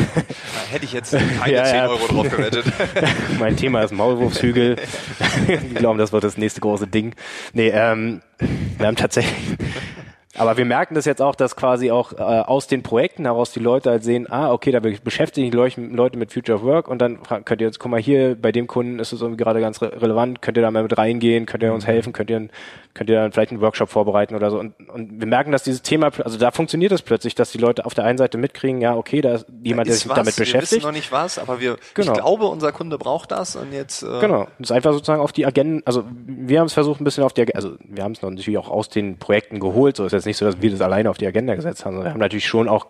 [0.72, 1.88] Hätte ich jetzt keine ja, 10 ja.
[1.88, 2.66] Euro drauf gewettet.
[3.40, 4.78] mein Thema ist Maulwurfshügel.
[5.48, 7.14] ich glaube, das wird das nächste große Ding.
[7.54, 8.22] Nee, ähm,
[8.78, 9.58] wir haben tatsächlich
[10.40, 13.60] aber wir merken das jetzt auch, dass quasi auch äh, aus den Projekten heraus die
[13.60, 17.20] Leute halt sehen, ah, okay, da beschäftigen Leute, Leute mit Future of Work und dann
[17.46, 20.02] könnt ihr jetzt, guck mal hier, bei dem Kunden ist es irgendwie gerade ganz re
[20.02, 21.92] relevant, könnt ihr da mal mit reingehen, könnt ihr uns mhm.
[21.92, 22.48] helfen, könnt ihr,
[22.94, 24.60] könnt ihr dann vielleicht einen Workshop vorbereiten oder so.
[24.60, 27.86] Und, und wir merken, dass dieses Thema, also da funktioniert es plötzlich, dass die Leute
[27.86, 30.16] auf der einen Seite mitkriegen, ja, okay, da ist jemand, da ist der sich was,
[30.16, 30.72] damit beschäftigt.
[30.72, 32.14] Wir wissen noch nicht was, aber wir, genau.
[32.14, 34.04] ich glaube, unser Kunde braucht das und jetzt.
[34.04, 37.04] Äh genau, das ist einfach sozusagen auf die Agenten, also wir haben es versucht, ein
[37.04, 40.06] bisschen auf die Agenda, also wir haben es natürlich auch aus den Projekten geholt, so
[40.06, 42.04] ist jetzt nicht so, dass wir das alleine auf die Agenda gesetzt haben.
[42.04, 42.88] Wir haben natürlich schon auch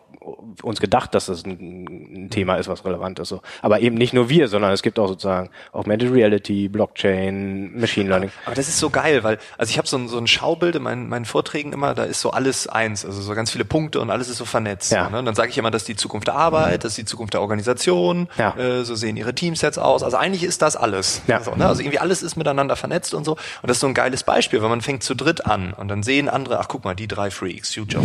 [0.64, 3.30] uns gedacht, dass das ein, ein, Thema ist, was relevant ist.
[3.30, 3.42] So.
[3.62, 8.32] Aber eben nicht nur wir, sondern es gibt auch sozusagen Augmented Reality, Blockchain, Machine Learning.
[8.46, 10.84] Aber das ist so geil, weil, also ich habe so ein, so ein Schaubild in
[10.84, 14.10] meinen, meinen Vorträgen immer, da ist so alles eins, also so ganz viele Punkte und
[14.10, 14.92] alles ist so vernetzt.
[14.92, 15.10] Ja.
[15.10, 15.20] Ne?
[15.20, 17.34] Und dann sage ich immer, das ist die Zukunft der Arbeit, das ist die Zukunft
[17.34, 18.56] der Organisation, ja.
[18.58, 20.04] äh, so sehen ihre Teams jetzt aus.
[20.04, 21.22] Also eigentlich ist das alles.
[21.28, 21.42] Ja.
[21.42, 21.68] So, ne?
[21.68, 23.34] Also irgendwie alles ist miteinander vernetzt und so.
[23.34, 26.04] Und das ist so ein geiles Beispiel, weil man fängt zu dritt an und dann
[26.04, 28.04] sehen andere, ach guck mal, die drei Freaks, Future,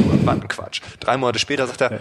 [0.48, 0.80] Quatsch.
[1.00, 2.00] Drei Monate später sagt er,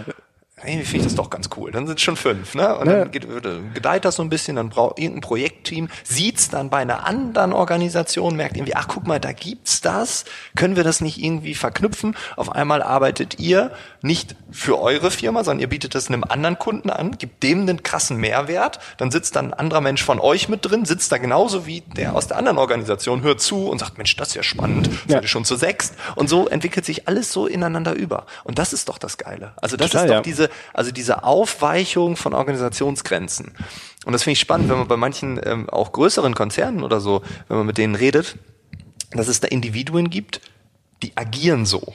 [0.65, 1.71] irgendwie finde ich das doch ganz cool.
[1.71, 2.75] Dann sind es schon fünf, ne?
[2.77, 2.99] Und ja.
[2.99, 3.27] dann geht,
[3.73, 8.35] gedeiht das so ein bisschen, dann braucht irgendein Projektteam, sieht's dann bei einer anderen Organisation,
[8.35, 12.15] merkt irgendwie, ach guck mal, da gibt's das, können wir das nicht irgendwie verknüpfen?
[12.35, 16.89] Auf einmal arbeitet ihr nicht für eure Firma, sondern ihr bietet das einem anderen Kunden
[16.89, 20.69] an, gibt dem einen krassen Mehrwert, dann sitzt dann ein anderer Mensch von euch mit
[20.69, 24.15] drin, sitzt da genauso wie der aus der anderen Organisation, hört zu und sagt, Mensch,
[24.15, 25.21] das ist ja spannend, ja.
[25.21, 25.95] ihr schon zu sechst?
[26.15, 28.25] Und so entwickelt sich alles so ineinander über.
[28.43, 29.53] Und das ist doch das Geile.
[29.57, 30.21] Also das Total, ist doch ja.
[30.21, 33.53] diese, also diese Aufweichung von Organisationsgrenzen.
[34.05, 37.21] Und das finde ich spannend, wenn man bei manchen ähm, auch größeren Konzernen oder so,
[37.47, 38.37] wenn man mit denen redet,
[39.11, 40.41] dass es da Individuen gibt,
[41.01, 41.93] die agieren so.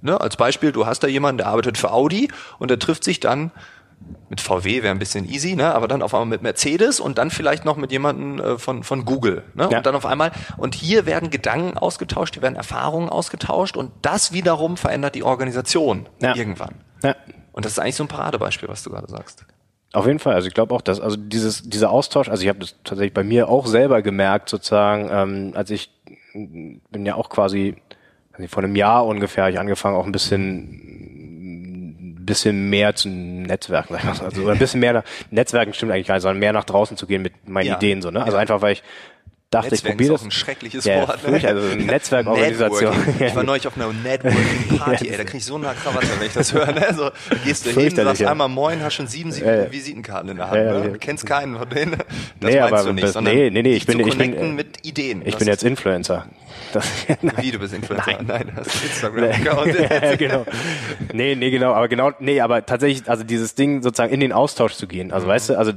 [0.00, 0.20] Ne?
[0.20, 2.28] Als Beispiel, du hast da jemanden, der arbeitet für Audi
[2.58, 3.52] und der trifft sich dann
[4.28, 5.74] mit VW wäre ein bisschen easy, ne?
[5.74, 9.04] aber dann auf einmal mit Mercedes und dann vielleicht noch mit jemandem äh, von, von
[9.04, 9.42] Google.
[9.54, 9.68] Ne?
[9.70, 9.78] Ja.
[9.78, 14.32] Und dann auf einmal, und hier werden Gedanken ausgetauscht, hier werden Erfahrungen ausgetauscht und das
[14.32, 16.34] wiederum verändert die Organisation ja.
[16.34, 16.76] irgendwann.
[17.02, 17.16] Ja.
[17.52, 19.44] Und das ist eigentlich so ein Paradebeispiel, was du gerade sagst.
[19.92, 20.34] Auf jeden Fall.
[20.34, 23.24] Also ich glaube auch, dass also dieses dieser Austausch, also ich habe das tatsächlich bei
[23.24, 25.90] mir auch selber gemerkt, sozusagen, ähm, als ich
[26.32, 27.76] bin ja auch quasi
[28.32, 31.00] also vor einem Jahr ungefähr ich angefangen, auch ein bisschen
[32.30, 36.38] bisschen mehr zu Netzwerken, also ein bisschen mehr nach, Netzwerken stimmt eigentlich gar nicht, sondern
[36.38, 37.76] mehr nach draußen zu gehen mit meinen ja.
[37.76, 38.22] Ideen so, ne?
[38.22, 38.84] Also einfach weil ich
[39.50, 40.22] dachte, Netzwerk ich probiere das.
[40.22, 41.26] ein schreckliches ja, Wort.
[41.28, 41.48] Ne?
[41.48, 42.94] Also Netzwerkorganisation.
[43.18, 46.32] ich war neulich auf einer Networking-Party, ey, da krieg ich so eine Krawatte, wenn ich
[46.32, 46.72] das höre.
[46.72, 46.86] Ne?
[46.86, 47.10] Also,
[47.44, 48.30] gehst du hin, sagst ja.
[48.30, 50.64] einmal Moin, hast schon sieben, sieben ja, Visitenkarten in der Hand.
[50.64, 50.90] Ne?
[50.92, 51.92] Du kennst keinen von denen.
[51.92, 54.86] Das nee, meinst aber, du nicht, sondern nee, nee, nee, ich bin, ich bin, mit
[54.86, 55.22] Ideen.
[55.24, 56.26] Ich bin jetzt Influencer.
[56.72, 56.86] Das,
[57.38, 58.12] Wie, du bist Influencer?
[58.12, 59.90] Nein, nein du hast Instagram-Account.
[59.90, 60.46] ja, genau.
[61.12, 64.74] Nee, nee, genau, aber genau, nee, aber tatsächlich, also dieses Ding sozusagen in den Austausch
[64.74, 65.12] zu gehen.
[65.12, 65.30] Also, mhm.
[65.30, 65.72] weißt du, also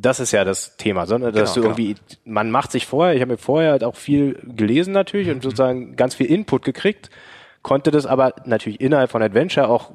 [0.00, 2.20] das ist ja das Thema, sondern dass genau, du irgendwie, genau.
[2.24, 5.34] man macht sich vorher, ich habe mir vorher halt auch viel gelesen natürlich mhm.
[5.34, 7.10] und sozusagen ganz viel Input gekriegt,
[7.62, 9.90] konnte das aber natürlich innerhalb von Adventure auch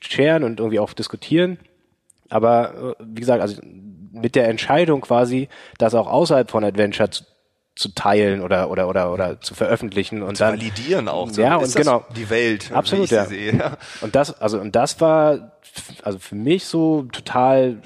[0.00, 1.58] sharen und irgendwie auch diskutieren.
[2.28, 3.60] Aber äh, wie gesagt, also
[4.12, 5.48] mit der Entscheidung quasi,
[5.78, 7.24] das auch außerhalb von Adventure zu,
[7.74, 11.40] zu teilen oder oder oder oder zu veröffentlichen und zu dann validieren auch so.
[11.40, 13.24] ja und genau die Welt absolut ja.
[13.24, 13.78] Sehe.
[14.02, 15.52] und das also und das war
[16.02, 17.80] also für mich so total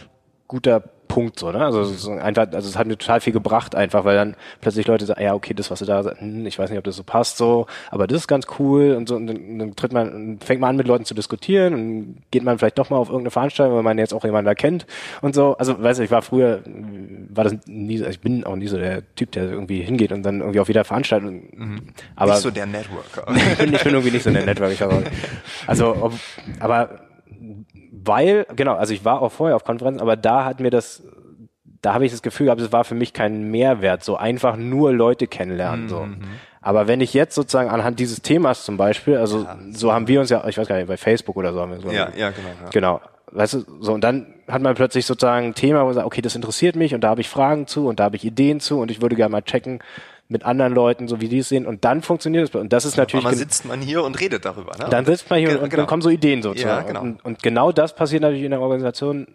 [0.49, 1.65] guter Punkt so, ne?
[1.65, 5.07] Also, so einfach, also es hat mir total viel gebracht einfach, weil dann plötzlich Leute
[5.07, 7.03] sagen, ja, okay, das, was du da sagst, hm, ich weiß nicht, ob das so
[7.03, 10.61] passt, so, aber das ist ganz cool und so, und dann, dann tritt man, fängt
[10.61, 13.77] man an mit Leuten zu diskutieren und geht man vielleicht doch mal auf irgendeine Veranstaltung,
[13.77, 14.87] weil man jetzt auch jemanden da kennt
[15.23, 15.57] und so.
[15.57, 16.63] Also, weißt du, ich war früher,
[17.31, 20.41] war das nie, ich bin auch nie so der Typ, der irgendwie hingeht und dann
[20.41, 21.43] irgendwie auf jeder Veranstaltung.
[21.55, 21.83] Mhm.
[22.15, 23.25] Aber nicht so der Networker.
[23.35, 25.03] ich, bin, ich bin irgendwie nicht so der Networker.
[25.67, 26.13] Also, ob,
[26.61, 27.01] aber
[28.07, 31.03] weil, genau, also ich war auch vorher auf Konferenzen, aber da hat mir das,
[31.83, 34.93] da habe ich das Gefühl gehabt, es war für mich kein Mehrwert, so einfach nur
[34.93, 35.85] Leute kennenlernen.
[35.85, 35.89] Mhm.
[35.89, 36.07] So.
[36.61, 40.21] Aber wenn ich jetzt sozusagen anhand dieses Themas zum Beispiel, also ja, so haben wir
[40.21, 41.91] uns ja, ich weiß gar nicht, bei Facebook oder so haben wir so.
[41.91, 42.49] Ja, ja, genau.
[42.49, 42.71] Ja.
[42.73, 43.01] Genau.
[43.31, 46.23] Weißt du, so, und dann hat man plötzlich sozusagen ein Thema, wo man sagt, okay,
[46.23, 48.81] das interessiert mich und da habe ich Fragen zu und da habe ich Ideen zu
[48.81, 49.81] und ich würde gerne mal checken,
[50.29, 52.55] mit anderen Leuten, so wie die es sehen, und dann funktioniert es.
[52.55, 53.25] Und das ist natürlich.
[53.25, 54.77] Aber man sitzt man hier und redet darüber.
[54.77, 54.89] Ne?
[54.91, 55.83] Dann sitzt man hier Ge und, genau.
[55.83, 56.87] dann kommen so Ideen sozusagen.
[56.87, 57.03] Ja, genau.
[57.03, 59.29] und, und genau das passiert natürlich in der Organisation,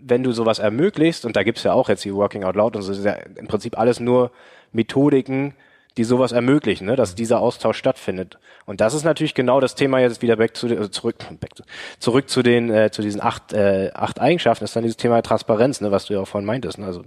[0.00, 2.82] wenn du sowas ermöglicht, und da gibt's ja auch jetzt die Working Out Loud und
[2.82, 4.30] so ist ja im Prinzip alles nur
[4.72, 5.54] Methodiken,
[5.96, 8.38] die sowas ermöglichen, ne, dass dieser Austausch stattfindet.
[8.66, 11.64] Und das ist natürlich genau das Thema jetzt wieder back zu, also zurück, back to,
[11.98, 15.80] zurück zu den äh, zu diesen acht äh, acht Eigenschaften ist dann dieses Thema Transparenz,
[15.80, 17.02] ne, was du ja auch vorhin meintest, ne, also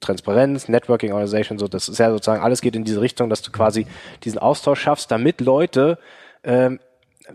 [0.00, 3.52] Transparenz, Networking Organization, so das ist ja sozusagen alles geht in diese Richtung, dass du
[3.52, 3.86] quasi
[4.24, 5.98] diesen Austausch schaffst, damit Leute
[6.42, 6.80] ähm,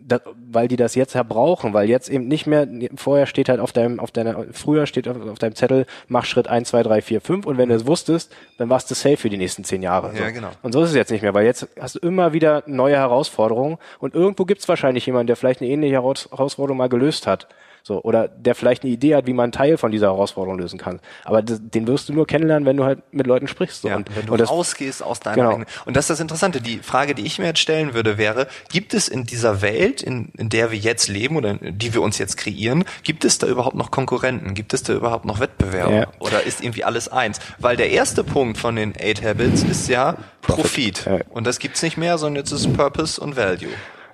[0.05, 0.19] da,
[0.51, 3.71] weil die das jetzt ja brauchen, weil jetzt eben nicht mehr, vorher steht halt auf
[3.71, 7.21] deinem, auf deiner, früher steht auf, auf deinem Zettel, mach Schritt eins, zwei, drei, vier,
[7.21, 10.11] fünf und wenn du es wusstest, dann warst du safe für die nächsten zehn Jahre.
[10.17, 10.49] Ja, genau.
[10.61, 13.77] Und so ist es jetzt nicht mehr, weil jetzt hast du immer wieder neue Herausforderungen
[13.99, 17.47] und irgendwo gibt es wahrscheinlich jemanden, der vielleicht eine ähnliche Herausforderung mal gelöst hat.
[17.87, 20.77] So, oder der vielleicht eine Idee hat, wie man einen Teil von dieser Herausforderung lösen
[20.77, 20.99] kann.
[21.23, 23.83] Aber das, den wirst du nur kennenlernen, wenn du halt mit Leuten sprichst.
[23.83, 23.87] So.
[23.87, 25.49] Ja, und, wenn du und das, rausgehst aus deiner genau.
[25.51, 25.67] eigenen.
[25.85, 26.59] Und das ist das Interessante.
[26.59, 30.33] Die Frage, die ich mir jetzt stellen würde, wäre, gibt es in dieser Welt, in,
[30.37, 33.47] in der wir jetzt leben oder in, die wir uns jetzt kreieren, gibt es da
[33.47, 34.53] überhaupt noch Konkurrenten?
[34.53, 35.95] Gibt es da überhaupt noch Wettbewerber?
[35.95, 36.07] Ja.
[36.19, 37.39] Oder ist irgendwie alles eins?
[37.57, 41.05] Weil der erste Punkt von den Eight Habits ist ja Profit.
[41.05, 41.19] Ja.
[41.29, 43.69] Und das gibt's nicht mehr, sondern jetzt ist Purpose und Value.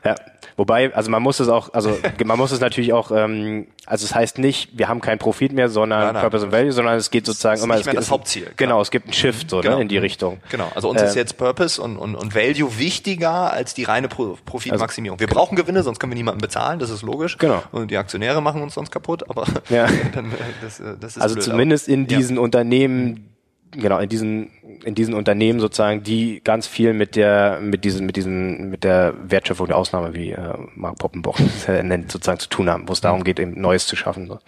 [0.05, 0.15] Ja,
[0.57, 4.15] wobei, also man muss es auch, also man muss es natürlich auch, ähm, also es
[4.15, 7.11] heißt nicht, wir haben keinen Profit mehr, sondern nein, nein, Purpose and Value, sondern es
[7.11, 7.75] geht sozusagen das immer.
[7.75, 8.43] Nicht mehr das Hauptziel.
[8.43, 9.75] Genau, genau, es gibt einen Shift so genau.
[9.75, 10.39] ne, in die Richtung.
[10.49, 14.07] Genau, also uns äh, ist jetzt Purpose und, und, und Value wichtiger als die reine
[14.07, 15.19] Pro Profitmaximierung.
[15.19, 17.37] wir brauchen Gewinne, sonst können wir niemanden bezahlen, das ist logisch.
[17.37, 17.61] Genau.
[17.71, 19.87] Und die Aktionäre machen uns sonst kaputt, aber ja.
[20.13, 22.41] dann, äh, das, äh, das ist Also blöd, zumindest in diesen ja.
[22.41, 23.32] Unternehmen,
[23.73, 24.51] genau in diesen
[24.83, 29.13] in diesen Unternehmen sozusagen, die ganz viel mit der mit diesen mit diesen mit der
[29.29, 33.23] Wertschöpfung der Ausnahme, wie äh, Mark Poppenbock nennt, sozusagen zu tun haben, wo es darum
[33.23, 34.27] geht, eben Neues zu schaffen.
[34.27, 34.39] So.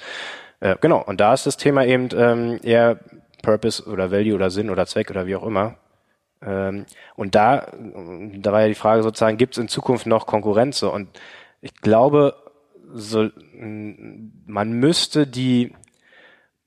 [0.60, 1.04] Äh, genau.
[1.04, 3.00] Und da ist das Thema eben ähm, eher
[3.42, 5.76] Purpose oder Value oder Sinn oder Zweck oder wie auch immer.
[6.42, 7.68] Ähm, und da
[8.34, 10.80] da war ja die Frage sozusagen, gibt es in Zukunft noch Konkurrenz?
[10.80, 10.92] So?
[10.92, 11.10] Und
[11.62, 12.36] ich glaube,
[12.94, 13.30] so
[14.46, 15.74] man müsste die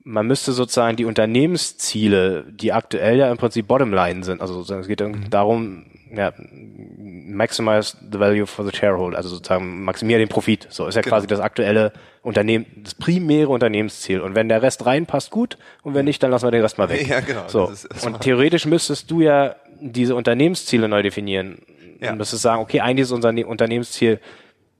[0.08, 4.88] man müsste sozusagen die Unternehmensziele, die aktuell ja im Prinzip Bottomline sind, also sozusagen, es
[4.88, 5.28] geht mhm.
[5.28, 10.66] darum, ja, maximize the value for the shareholder, also sozusagen maximiere den Profit.
[10.70, 11.14] So ist ja genau.
[11.14, 11.92] quasi das aktuelle
[12.22, 14.20] Unternehmen, das primäre Unternehmensziel.
[14.20, 15.58] Und wenn der Rest reinpasst, gut.
[15.82, 17.06] Und wenn nicht, dann lassen wir den Rest mal weg.
[17.08, 17.44] Ja, genau.
[17.46, 17.66] So.
[17.66, 21.58] Das ist, das und theoretisch müsstest du ja diese Unternehmensziele neu definieren.
[22.00, 22.12] Ja.
[22.12, 24.20] Und müsstest sagen, okay, eigentlich ist unser Unternehmensziel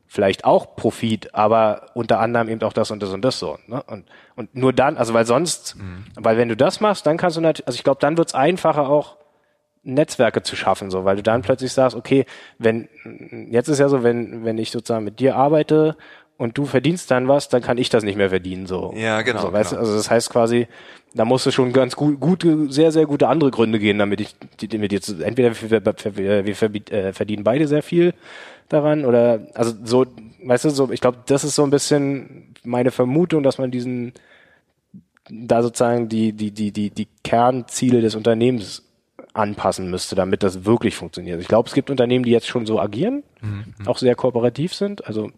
[0.08, 3.58] vielleicht auch Profit, aber unter anderem eben auch das und das und das so.
[3.66, 3.82] Ne?
[3.86, 6.06] Und, und nur dann, also weil sonst, mhm.
[6.16, 8.88] weil wenn du das machst, dann kannst du natürlich, also ich glaube, dann wird's einfacher
[8.88, 9.18] auch
[9.82, 12.24] Netzwerke zu schaffen, so, weil du dann plötzlich sagst, okay,
[12.58, 12.88] wenn,
[13.50, 15.96] jetzt ist ja so, wenn, wenn ich sozusagen mit dir arbeite
[16.38, 18.92] und du verdienst dann was, dann kann ich das nicht mehr verdienen, so.
[18.96, 19.42] Ja, genau.
[19.42, 19.80] So, weißt genau.
[19.82, 20.68] Also das heißt quasi,
[21.14, 24.34] da musst du schon ganz gut, gute, sehr, sehr gute andere Gründe gehen, damit ich,
[24.60, 28.14] die, die mit dir zu, entweder wir, wir, äh, verdienen beide sehr viel,
[28.68, 30.06] daran oder also so,
[30.44, 34.12] weißt du, so ich glaube, das ist so ein bisschen meine Vermutung, dass man diesen
[35.30, 38.84] da sozusagen die die die die die Kernziele des Unternehmens
[39.34, 41.40] anpassen müsste, damit das wirklich funktioniert.
[41.40, 43.86] Ich glaube, es gibt Unternehmen, die jetzt schon so agieren, mhm.
[43.86, 45.06] auch sehr kooperativ sind.
[45.06, 45.30] Also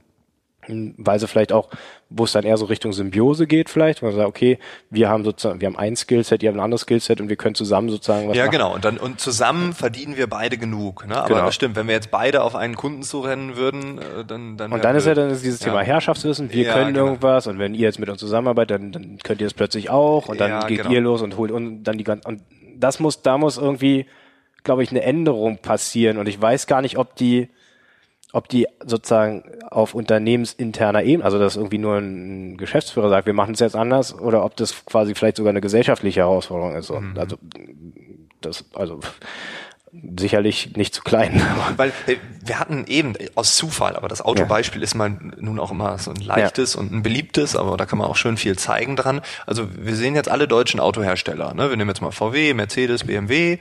[0.69, 1.69] weil sie vielleicht auch,
[2.11, 4.59] wo es dann eher so Richtung Symbiose geht vielleicht, wo man sagt, okay,
[4.91, 7.55] wir haben sozusagen, wir haben ein Skillset, ihr habt ein anderes Skillset und wir können
[7.55, 8.53] zusammen sozusagen was Ja, machen.
[8.53, 11.17] genau, und dann und zusammen verdienen wir beide genug, ne?
[11.17, 11.47] Aber genau.
[11.47, 14.85] das stimmt, wenn wir jetzt beide auf einen Kunden zurennen würden, äh, dann dann Und
[14.85, 15.67] dann ist ja dann ist dieses ja.
[15.67, 17.07] Thema Herrschaftswissen, wir ja, können genau.
[17.07, 20.29] irgendwas und wenn ihr jetzt mit uns zusammenarbeitet, dann, dann könnt ihr es plötzlich auch
[20.29, 20.91] und dann ja, geht genau.
[20.91, 22.43] ihr los und holt und dann die ganzen und
[22.77, 24.07] das muss da muss irgendwie
[24.63, 27.49] glaube ich eine Änderung passieren und ich weiß gar nicht, ob die
[28.33, 33.55] ob die sozusagen auf unternehmensinterner Ebene, also dass irgendwie nur ein Geschäftsführer sagt, wir machen
[33.55, 36.91] es jetzt anders, oder ob das quasi vielleicht sogar eine gesellschaftliche Herausforderung ist.
[36.91, 37.15] Mhm.
[37.17, 37.37] Also
[38.41, 39.01] das, also
[39.93, 41.43] sicherlich nicht zu klein.
[41.77, 44.85] Weil äh, wir hatten eben aus Zufall, aber das Autobeispiel ja.
[44.85, 46.81] ist mal nun auch immer so ein leichtes ja.
[46.81, 49.21] und ein beliebtes, aber da kann man auch schön viel zeigen dran.
[49.47, 51.55] Also wir sehen jetzt alle deutschen Autohersteller.
[51.55, 51.71] Ne?
[51.71, 53.59] Wir nehmen jetzt mal VW, Mercedes, BMW,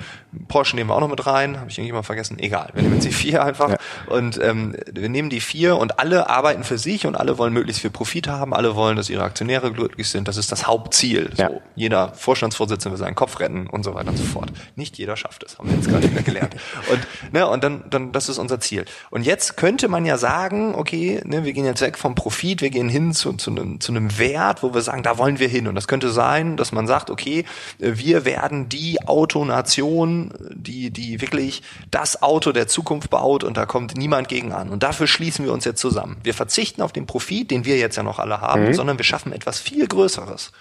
[0.48, 1.60] Porsche nehmen wir auch noch mit rein.
[1.60, 2.38] Habe ich irgendjemand vergessen?
[2.40, 2.70] Egal.
[2.74, 3.78] Wir nehmen jetzt die vier einfach ja.
[4.08, 7.82] und ähm, wir nehmen die vier und alle arbeiten für sich und alle wollen möglichst
[7.82, 8.54] viel Profit haben.
[8.54, 10.28] Alle wollen, dass ihre Aktionäre glücklich sind.
[10.28, 11.32] Das ist das Hauptziel.
[11.36, 14.52] So, jeder Vorstandsvorsitzende will seinen Kopf retten und so weiter und so fort.
[14.76, 16.56] Nicht jeder schafft es, haben wir jetzt gerade gelernt.
[16.90, 18.86] Und, ne, und dann, dann, das ist unser Ziel.
[19.10, 22.70] Und jetzt könnte man ja sagen, okay, ne, wir gehen jetzt weg vom Profit, wir
[22.70, 25.68] gehen hin zu, zu, einem, zu einem Wert, wo wir sagen, da wollen wir hin.
[25.68, 27.46] Und das könnte sein, dass man sagt, okay,
[27.78, 33.98] wir werden die Autonation, die, die wirklich das Auto der Zukunft baut und da kommt
[33.98, 34.70] niemand gegen an.
[34.70, 36.18] Und dafür schließen wir uns jetzt zusammen.
[36.24, 38.74] Wir verzichten auf den Profit, den wir jetzt ja noch alle haben, mhm.
[38.74, 40.52] sondern wir schaffen etwas viel Größeres.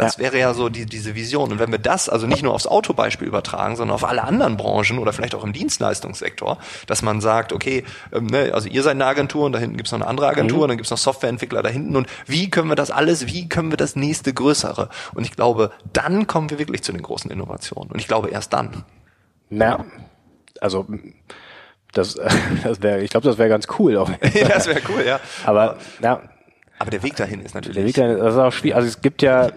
[0.00, 0.22] Das ja.
[0.22, 1.52] wäre ja so die, diese Vision.
[1.52, 4.98] Und wenn wir das also nicht nur aufs Autobeispiel übertragen, sondern auf alle anderen Branchen
[4.98, 9.04] oder vielleicht auch im Dienstleistungssektor, dass man sagt, okay, ähm, ne, also ihr seid eine
[9.04, 10.68] Agentur und da hinten gibt's noch eine andere Agentur, mhm.
[10.68, 13.76] dann gibt's noch Softwareentwickler da hinten und wie können wir das alles, wie können wir
[13.76, 14.88] das nächste Größere?
[15.12, 17.92] Und ich glaube, dann kommen wir wirklich zu den großen Innovationen.
[17.92, 18.84] Und ich glaube erst dann.
[19.50, 19.84] Na,
[20.60, 20.86] also
[21.92, 22.18] das,
[22.64, 23.98] das wäre, ich glaube, das wäre ganz cool.
[23.98, 24.10] Auch.
[24.34, 25.20] ja, das wäre cool, ja.
[25.44, 26.22] Aber ja,
[26.80, 27.76] aber der Weg dahin ist natürlich.
[27.76, 28.74] Der Weg dahin das ist auch schwierig.
[28.74, 29.50] Also es gibt ja,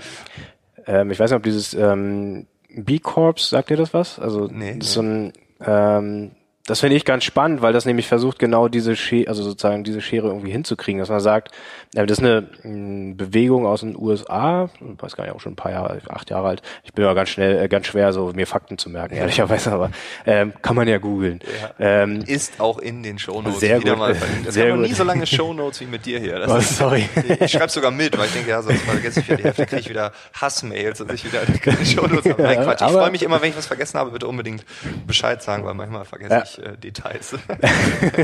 [0.86, 4.20] ähm, ich weiß nicht, ob dieses ähm, B-Corps, sagt ihr das was?
[4.20, 5.34] Also nee, das ist so ein
[5.66, 6.32] ähm,
[6.66, 10.00] das finde ich ganz spannend, weil das nämlich versucht, genau diese Schere, also sozusagen diese
[10.00, 11.52] Schere irgendwie hinzukriegen, dass man sagt,
[11.92, 15.58] das ist eine mh, Bewegung aus den USA, ich weiß gar nicht, auch schon ein
[15.58, 16.62] paar Jahre, acht Jahre alt.
[16.84, 19.92] Ich bin aber ganz schnell, äh, ganz schwer, so mir Fakten zu merken, ehrlicherweise, aber
[20.26, 21.42] ähm, kann man ja googeln.
[21.80, 22.04] Ja.
[22.04, 24.16] Ähm, ist auch in den Shownotes sehr wieder gut, mal.
[24.48, 26.40] Es sehr noch nie so lange Shownotes wie mit dir hier.
[26.40, 27.10] Das oh, ist, sorry.
[27.24, 29.66] Ich, ich schreibe sogar mit, weil ich denke, ja, sonst vergesse ich wieder die Hälfte,
[29.66, 32.42] kriege ich wieder Hassmails und ich wieder keine Shownotes habe.
[32.42, 32.82] Nein, Quatsch.
[32.82, 34.66] Ich freue mich immer, wenn ich was vergessen habe, bitte unbedingt
[35.08, 36.44] Bescheid sagen, weil manchmal vergesse ja.
[36.44, 37.34] ich äh, Details.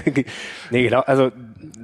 [0.69, 1.01] nee, genau.
[1.01, 1.31] Also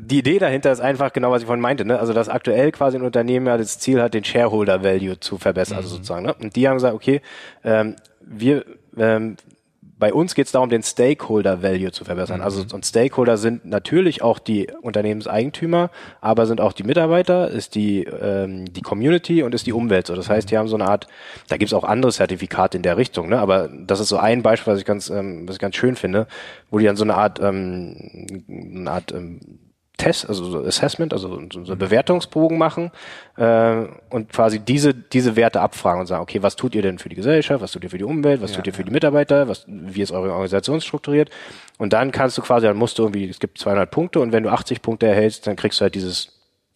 [0.05, 1.85] die Idee dahinter ist einfach genau, was ich vorhin meinte.
[1.85, 1.99] Ne?
[1.99, 5.77] Also dass aktuell quasi ein Unternehmen ja das Ziel hat, den Shareholder Value zu verbessern,
[5.77, 5.93] also mhm.
[5.93, 6.25] also sozusagen.
[6.25, 6.33] Ne?
[6.33, 7.21] Und die haben gesagt, okay,
[7.63, 8.65] ähm, wir
[8.97, 9.37] ähm,
[10.05, 12.39] bei uns geht es darum, den Stakeholder Value zu verbessern.
[12.39, 12.65] Also, mhm.
[12.65, 15.89] Also und Stakeholder sind natürlich auch die Unternehmenseigentümer,
[16.21, 20.05] aber sind auch die Mitarbeiter, ist die ähm, die Community und ist die Umwelt.
[20.05, 21.07] So, das heißt, die haben so eine Art.
[21.47, 23.39] Da gibt es auch andere Zertifikate in der Richtung, ne?
[23.39, 26.27] Aber das ist so ein Beispiel, was ich ganz ähm, was ich ganz schön finde,
[26.69, 29.39] wo die dann so eine Art ähm, eine Art ähm,
[29.97, 32.91] Test, also so Assessment, also so so Bewertungsbogen machen
[33.37, 37.09] äh, und quasi diese diese Werte abfragen und sagen, okay, was tut ihr denn für
[37.09, 38.87] die Gesellschaft, was tut ihr für die Umwelt, was Ja, tut ihr für ja.
[38.87, 41.29] die Mitarbeiter, was wie ist eure Organisation strukturiert
[41.77, 44.43] und dann kannst du quasi, dann musst du irgendwie, es gibt 200 Punkte und wenn
[44.43, 46.31] du 80 Punkte erhältst, dann kriegst du halt dieses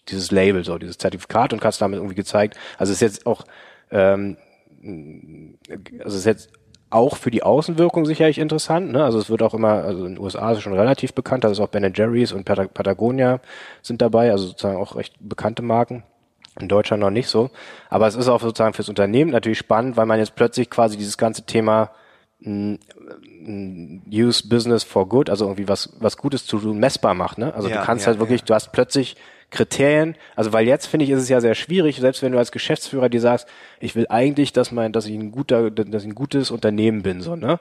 [0.07, 2.57] dieses Label, so dieses Zertifikat und kannst damit irgendwie gezeigt.
[2.78, 3.43] Also es ist jetzt auch
[3.91, 4.38] ähm,
[4.82, 6.59] also es ist jetzt
[6.91, 8.91] auch für die Außenwirkung sicherlich interessant.
[8.91, 9.03] Ne?
[9.03, 11.49] Also es wird auch immer, also in den USA ist es schon relativ bekannt, da
[11.49, 13.39] ist auch Ben Jerry's und Pat- Patagonia
[13.81, 16.03] sind dabei, also sozusagen auch recht bekannte Marken.
[16.59, 17.51] In Deutschland noch nicht so.
[17.89, 21.17] Aber es ist auch sozusagen fürs Unternehmen natürlich spannend, weil man jetzt plötzlich quasi dieses
[21.17, 21.91] ganze Thema
[22.39, 22.77] mh,
[23.41, 27.37] mh, Use Business for Good, also irgendwie was, was Gutes zu tun, messbar macht.
[27.37, 27.53] Ne?
[27.53, 28.45] Also Ja, du kannst ja, halt wirklich, ja.
[28.47, 29.15] du hast plötzlich
[29.52, 32.52] Kriterien, also weil jetzt finde ich, ist es ja sehr schwierig, selbst wenn du als
[32.52, 33.47] Geschäftsführer dir sagst,
[33.80, 37.22] ich will eigentlich, dass mein, dass ich ein guter, dass ich ein gutes Unternehmen bin,
[37.22, 37.60] so, ne?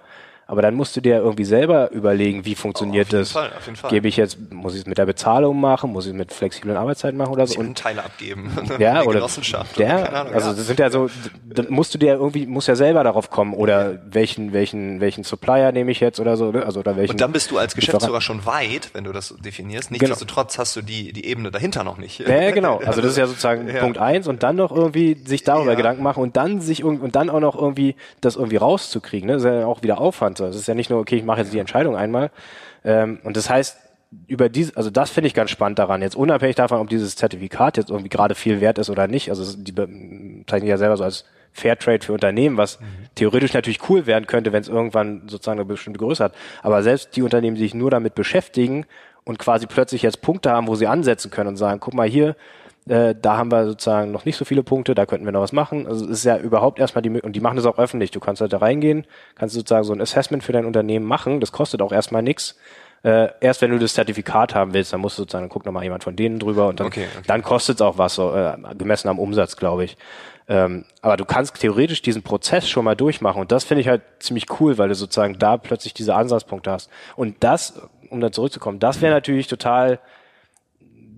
[0.50, 3.32] Aber dann musst du dir irgendwie selber überlegen, wie funktioniert auf jeden das?
[3.32, 3.90] Fall, auf jeden Fall.
[3.90, 6.74] Gebe ich jetzt, muss ich es mit der Bezahlung machen, muss ich es mit flexiblen
[6.74, 7.60] Arbeitszeiten machen oder so?
[7.60, 8.50] Und Anteile abgeben.
[8.78, 9.78] ja, oder Genossenschaft.
[9.78, 10.54] ja, oder keine Ahnung, also ja.
[10.54, 11.10] das sind ja so,
[11.44, 15.70] da musst du dir irgendwie, musst ja selber darauf kommen oder welchen, welchen, welchen Supplier
[15.72, 16.64] nehme ich jetzt oder so, ne?
[16.64, 17.12] also oder welchen.
[17.12, 19.90] Und dann bist du als Geschäftsführer schon weit, wenn du das definierst.
[19.90, 22.20] Nichtsdestotrotz hast du die, die Ebene dahinter noch nicht.
[22.20, 22.78] Ja, ja, genau.
[22.78, 23.80] Also das ist ja sozusagen Ja.
[23.80, 25.76] Punkt eins und dann noch irgendwie sich darüber Ja.
[25.76, 29.26] Gedanken machen und dann sich und dann auch noch irgendwie das irgendwie rauszukriegen.
[29.26, 29.34] Ne?
[29.34, 30.37] Das ist ja auch wieder Aufwand.
[30.38, 30.46] So.
[30.46, 32.30] Das ist ja nicht nur, okay, ich mache jetzt die Entscheidung einmal.
[32.84, 33.76] Ähm, und das heißt,
[34.26, 36.00] über diese, also das finde ich ganz spannend daran.
[36.00, 39.28] Jetzt unabhängig davon, ob dieses Zertifikat jetzt irgendwie gerade viel wert ist oder nicht.
[39.28, 42.78] Also es- die be- bezeichnen ja selber so als Fairtrade für Unternehmen, was
[43.16, 46.34] theoretisch natürlich cool werden könnte, wenn es irgendwann sozusagen eine bestimmte Größe hat.
[46.62, 48.86] Aber selbst die Unternehmen, die sich nur damit beschäftigen
[49.24, 52.36] und quasi plötzlich jetzt Punkte haben, wo sie ansetzen können und sagen, guck mal hier,
[52.88, 55.52] äh, da haben wir sozusagen noch nicht so viele Punkte, da könnten wir noch was
[55.52, 55.86] machen.
[55.86, 58.10] Also es ist ja überhaupt erstmal die und die machen das auch öffentlich.
[58.10, 61.52] Du kannst halt da reingehen, kannst sozusagen so ein Assessment für dein Unternehmen machen, das
[61.52, 62.56] kostet auch erstmal nichts.
[63.04, 65.84] Äh, erst wenn du das Zertifikat haben willst, dann musst du sozusagen, dann guckt nochmal
[65.84, 67.24] jemand von denen drüber und dann, Okay, okay.
[67.28, 69.96] dann kostet es auch was, so, äh, gemessen am Umsatz, glaube ich.
[70.48, 74.02] Ähm, aber du kannst theoretisch diesen Prozess schon mal durchmachen und das finde ich halt
[74.18, 76.90] ziemlich cool, weil du sozusagen da plötzlich diese Ansatzpunkte hast.
[77.16, 77.80] Und das,
[78.10, 80.00] um dann zurückzukommen, das wäre natürlich total,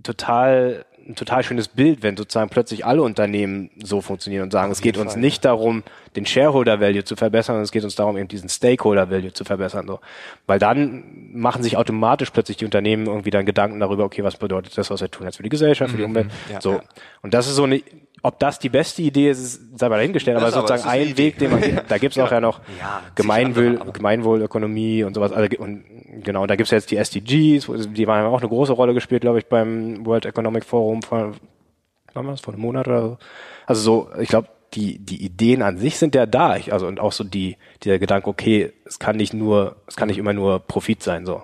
[0.03, 4.81] total, ein total schönes Bild, wenn sozusagen plötzlich alle Unternehmen so funktionieren und sagen, es
[4.81, 5.83] geht uns Fall, nicht darum,
[6.17, 9.45] den Shareholder Value zu verbessern, sondern es geht uns darum, eben diesen Stakeholder Value zu
[9.45, 10.01] verbessern, so.
[10.47, 14.77] Weil dann machen sich automatisch plötzlich die Unternehmen irgendwie dann Gedanken darüber, okay, was bedeutet
[14.77, 16.53] das, was wir tun jetzt für die Gesellschaft, für die Umwelt, Mhm.
[16.53, 16.73] Ja, so.
[16.73, 16.83] ja.
[17.23, 17.83] Und das ist so eine,
[18.23, 21.19] ob das die beste Idee ist, ist sei mal dahingestellt, aber aber, sozusagen eine ein.
[21.19, 25.33] Weg, den man, da gibt's auch ja noch Ja, Gemeinwohl, sicher, aber- Gemeinwohlökonomie und sowas.
[25.33, 25.85] Also, und
[26.23, 29.23] genau, da gibt's ja jetzt die SDGs, die waren haben auch eine große Rolle gespielt,
[29.23, 31.33] glaube ich, beim World Economic Forum vor,
[32.13, 33.19] wann war das, vor einem Monat oder so.
[33.67, 36.57] Also so, ich glaube, die, die Ideen an sich sind ja da.
[36.57, 40.09] Ich, also und auch so die, dieser Gedanke, okay, es kann nicht nur, es kann
[40.09, 41.43] nicht immer nur Profit sein, so.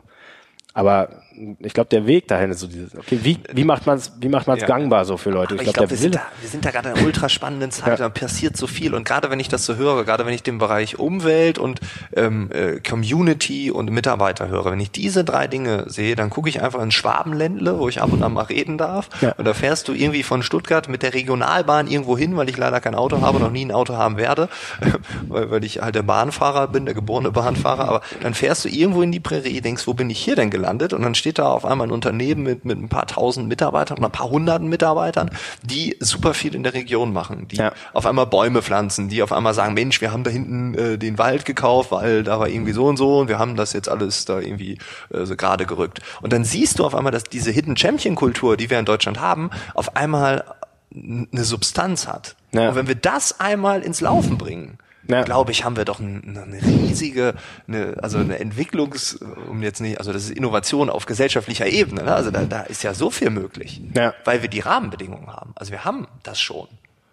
[0.74, 1.22] Aber
[1.60, 4.28] ich glaube, der Weg dahin ist so dieses, okay, wie, wie macht man es, wie
[4.28, 4.68] macht man es Ja.
[4.68, 5.54] gangbar so für Leute?
[5.54, 7.70] Aber ich glaube, glaube, wir, sind da, wir sind da gerade in einer ultra spannenden
[7.70, 8.94] Zeit, da passiert so viel.
[8.94, 11.80] Und gerade wenn ich das so höre, gerade wenn ich den Bereich Umwelt und
[12.14, 16.62] ähm, äh, Community und Mitarbeiter höre, wenn ich diese drei Dinge sehe, dann gucke ich
[16.62, 19.08] einfach in Schwabenländle, wo ich ab und an mal reden darf.
[19.20, 19.32] Ja.
[19.32, 22.80] Und da fährst du irgendwie von Stuttgart mit der Regionalbahn irgendwo hin, weil ich leider
[22.80, 24.48] kein Auto habe, noch nie ein Auto haben werde,
[25.28, 27.88] weil, weil ich halt der Bahnfahrer bin, der geborene Bahnfahrer.
[27.88, 30.92] Aber dann fährst du irgendwo in die Prärie, denkst, wo bin ich hier denn gelandet?
[30.92, 34.06] Und dann steht da auf einmal ein Unternehmen mit, mit ein paar tausend Mitarbeitern oder
[34.06, 35.28] ein paar hunderten Mitarbeitern,
[35.64, 37.72] die super viel in der Region machen, die Ja.
[37.92, 41.18] auf einmal Bäume pflanzen, die auf einmal sagen, Mensch, wir haben da hinten äh, den
[41.18, 44.24] Wald gekauft, weil da war irgendwie so und so und wir haben das jetzt alles
[44.24, 44.78] da irgendwie
[45.12, 46.00] äh, so gerade gerückt.
[46.22, 49.20] Und dann siehst du auf einmal, dass diese Hidden Champion Kultur, die wir in Deutschland
[49.20, 50.44] haben, auf einmal
[50.94, 52.36] eine Substanz hat.
[52.52, 52.68] Ja.
[52.68, 55.22] Und wenn wir das einmal ins Laufen bringen, Ja.
[55.22, 57.34] glaube ich, haben wir doch ein, eine riesige,
[57.68, 59.18] eine, also eine Entwicklungs,
[59.50, 62.02] um jetzt nicht, also das ist Innovation auf gesellschaftlicher Ebene.
[62.04, 62.14] Ne?
[62.14, 64.14] Also da, da ist ja so viel möglich, Ja.
[64.24, 65.52] weil wir die Rahmenbedingungen haben.
[65.54, 66.66] Also wir haben das schon.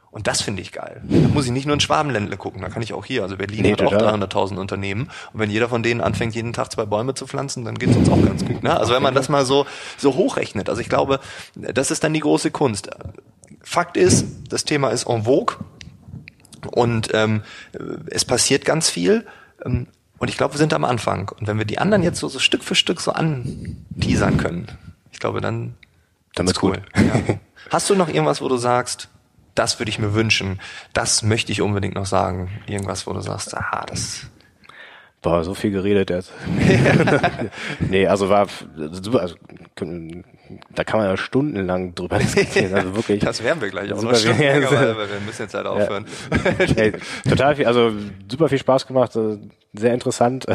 [0.10, 1.02] Und das finde ich geil.
[1.04, 3.24] Da muss ich nicht nur in Schwabenländle gucken, da kann ich auch hier.
[3.24, 4.14] Also Berlin Nee, hat auch total.
[4.22, 5.10] 300.000 Unternehmen.
[5.34, 7.96] Und wenn jeder von denen anfängt, jeden Tag zwei Bäume zu pflanzen, dann geht es
[7.98, 8.62] uns auch ganz gut.
[8.62, 8.80] Ne?
[8.80, 9.66] Also wenn man das mal so,
[9.98, 10.70] so hochrechnet.
[10.70, 11.20] Also ich glaube,
[11.56, 12.92] das ist dann die große Kunst.
[13.64, 15.56] Fakt ist, das Thema ist en vogue
[16.66, 17.44] und ähm,
[18.08, 19.26] es passiert ganz viel.
[19.66, 19.88] Ähm,
[20.20, 21.30] und ich glaube, wir sind am Anfang.
[21.38, 24.68] Und wenn wir die anderen jetzt so, so Stück für Stück so anteasern können,
[25.12, 25.76] ich glaube, dann,
[26.36, 27.40] Dann wird's wird's Ja.
[27.70, 29.10] Hast du noch irgendwas, wo du sagst,
[29.56, 30.60] das würde ich mir wünschen,
[30.94, 32.50] das möchte ich unbedingt noch sagen?
[32.68, 34.28] Irgendwas, wo du sagst, aha, das.
[35.22, 36.32] Boah, so viel geredet jetzt.
[37.80, 38.48] nee, also war
[38.92, 39.36] super, also,
[40.74, 42.74] da kann man ja stundenlang drüber diskutieren.
[42.74, 43.20] Also wirklich.
[43.20, 46.06] Das werden wir gleich auch Super noch viel- länger, weil wir müssen jetzt halt aufhören.
[46.76, 46.94] Ey,
[47.28, 47.92] total viel, also
[48.30, 49.38] super viel Spaß gemacht, äh,
[49.74, 50.46] sehr interessant.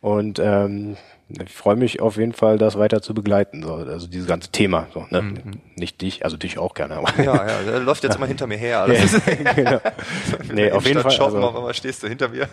[0.00, 0.96] Und ähm,
[1.28, 4.86] ich freue mich auf jeden Fall, das weiter zu begleiten, so, also dieses ganze Thema.
[4.94, 5.22] So, ne?
[5.22, 5.60] Mhm.
[5.74, 6.94] Nicht dich, also dich auch gerne.
[6.96, 8.18] Aber ja, ja, der läuft jetzt ja.
[8.18, 8.82] immer hinter mir her.
[8.82, 9.18] Also
[9.56, 9.80] genau.
[10.52, 11.10] nee, auf jeden Fall.
[11.10, 12.48] Shoppen, also, auf einmal stehst du hinter mir.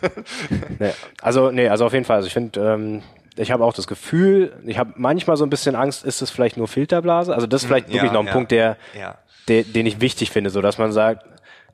[0.80, 0.90] nee,
[1.22, 2.16] also, nee, also auf jeden Fall.
[2.18, 3.04] Also ich finde, ähm,
[3.36, 6.58] ich habe auch das Gefühl, ich habe manchmal so ein bisschen Angst, ist es vielleicht
[6.58, 7.34] nur Filterblase?
[7.34, 8.34] Also das ist vielleicht ja, wirklich noch ein ja.
[8.34, 9.18] Punkt, der, ja.
[9.48, 11.26] der, den ich wichtig finde, so dass man sagt,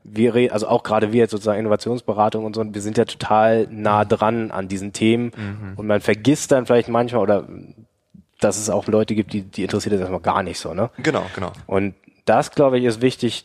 [0.02, 3.66] wir reden, also auch gerade wir jetzt sozusagen Innovationsberatung und so, wir sind ja total
[3.70, 5.72] nah dran an diesen Themen mhm.
[5.76, 7.46] und man vergisst dann vielleicht manchmal oder
[8.40, 10.88] dass es auch Leute gibt, die, die interessiert das erstmal gar nicht so, ne?
[11.02, 11.52] Genau, genau.
[11.66, 11.94] Und
[12.24, 13.44] das, glaube ich, ist wichtig,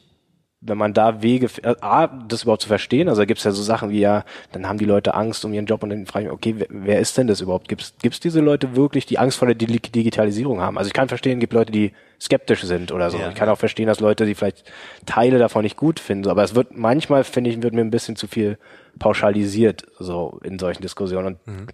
[0.68, 3.61] wenn man da Wege, äh, A, das überhaupt zu verstehen, also da gibt's ja so
[3.61, 6.32] Sachen wie ja, dann haben die Leute Angst um ihren Job und dann frage ich
[6.32, 7.68] mich, okay, wer, wer ist denn das überhaupt?
[7.68, 10.78] Gibt's gibt's diese Leute wirklich, die Angst vor der Digitalisierung haben?
[10.78, 13.18] Also ich kann verstehen, gibt Leute, die skeptisch sind oder so.
[13.18, 13.30] Ja.
[13.30, 14.63] Ich kann auch verstehen, dass Leute, die vielleicht
[15.05, 18.16] Teile davon nicht gut finden, aber es wird manchmal, finde ich, wird mir ein bisschen
[18.16, 18.57] zu viel
[18.99, 21.28] pauschalisiert, so in solchen Diskussionen.
[21.28, 21.68] Und mhm.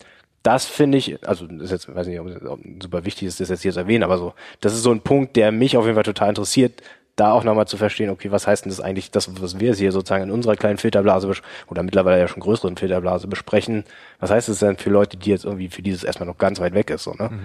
[0.43, 2.35] das finde ich, also das ist jetzt, weiß nicht, ob es
[2.81, 5.35] super wichtig ist, das jetzt hier zu erwähnen, aber so, das ist so ein Punkt,
[5.35, 6.81] der mich auf jeden Fall total interessiert,
[7.21, 9.91] da auch nochmal zu verstehen, okay, was heißt denn das eigentlich, das, was wir hier
[9.91, 11.31] sozusagen in unserer kleinen Filterblase
[11.67, 13.83] oder mittlerweile ja schon größeren Filterblase besprechen,
[14.19, 16.73] was heißt das denn für Leute, die jetzt irgendwie für dieses erstmal noch ganz weit
[16.73, 17.29] weg ist, so, ne?
[17.31, 17.39] Mhm.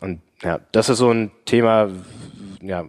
[0.00, 1.90] Und ja, das ist so ein Thema,
[2.62, 2.86] ja,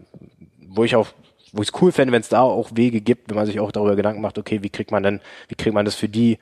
[0.70, 1.08] wo ich auch
[1.54, 3.74] wo ich es cool fände, wenn es da auch Wege gibt, wenn man sich auch
[3.74, 5.20] darüber Gedanken macht, okay, wie kriegt man denn,
[5.50, 6.40] wie kriegt man das für die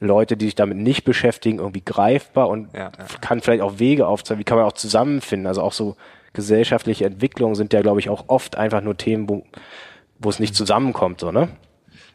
[0.00, 3.04] Leute, die sich damit nicht beschäftigen, irgendwie greifbar und ja, ja.
[3.20, 5.96] kann vielleicht auch Wege aufzeigen, wie kann man auch zusammenfinden, also auch so
[6.38, 9.42] gesellschaftliche Entwicklung sind ja, glaube ich, auch oft einfach nur Themen, wo,
[10.20, 11.48] wo es nicht zusammenkommt, so, ne?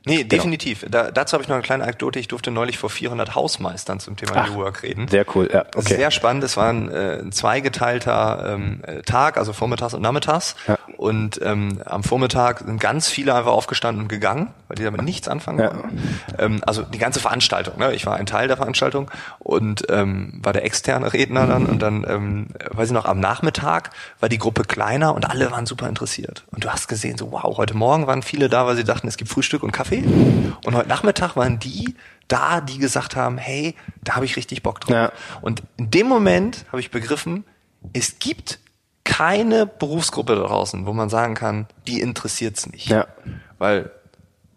[0.06, 0.30] Nee, genau.
[0.30, 0.86] definitiv.
[0.90, 2.20] Da, dazu habe ich noch eine kleine Anekdote.
[2.20, 5.08] Ich durfte neulich vor 400 Hausmeistern zum Thema Ach, New Work reden.
[5.08, 5.66] Sehr cool, ja.
[5.76, 5.96] Okay.
[5.96, 6.44] Sehr spannend.
[6.44, 10.56] Es war ein, äh, ein zweigeteilter ähm, Tag, also vormittags und nachmittags.
[10.68, 10.78] Ja.
[10.98, 15.30] Und ähm, am Vormittag sind ganz viele einfach aufgestanden und gegangen, weil die damit nichts
[15.30, 15.70] anfangen ja.
[15.70, 16.20] konnten.
[16.38, 17.78] Ähm, also die ganze Veranstaltung.
[17.78, 17.94] Ne?
[17.94, 21.66] Ich war ein Teil der Veranstaltung und ähm, war der externe Redner dann.
[21.66, 25.66] Und dann, ähm, weiß ich noch, am Nachmittag war die Gruppe kleiner und alle waren
[25.66, 26.44] super interessiert.
[26.52, 29.16] Und du hast gesehen, so wow, heute Morgen waren viele da, weil sie dachten, es
[29.16, 30.54] gibt Frühstück und Kaffee Kaffee.
[30.66, 31.96] Und heute Nachmittag waren die
[32.28, 34.96] da, die gesagt haben, hey, da habe ich richtig Bock drauf.
[34.96, 35.12] Ja.
[35.42, 37.44] Und in dem Moment habe ich begriffen,
[37.92, 38.60] es gibt
[39.04, 42.88] keine Berufsgruppe da draußen, wo man sagen kann, die interessiert's nicht.
[42.88, 43.08] Ja.
[43.58, 43.92] Weil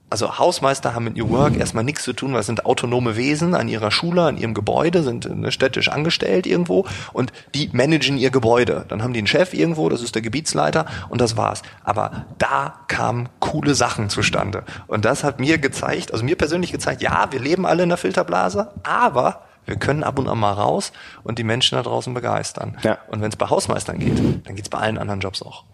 [0.08, 3.54] also Hausmeister haben mit New Work erstmal nichts zu tun, weil es sind autonome Wesen
[3.54, 8.30] an ihrer Schule, an ihrem Gebäude, sind äh, städtisch angestellt irgendwo und die managen ihr
[8.30, 8.84] Gebäude.
[8.88, 11.62] Dann haben die einen Chef irgendwo, das ist der Gebietsleiter und das war's.
[11.82, 14.64] Aber da kamen coole Sachen zustande.
[14.86, 17.98] Und das hat mir gezeigt, also mir persönlich gezeigt, ja, wir leben alle in der
[17.98, 20.92] Filterblase, aber wir können ab und an mal raus
[21.24, 22.78] und die Menschen da draußen begeistern.
[22.82, 22.98] Ja.
[23.08, 25.64] Und wenn es bei Hausmeistern geht, dann geht's bei allen anderen Jobs auch.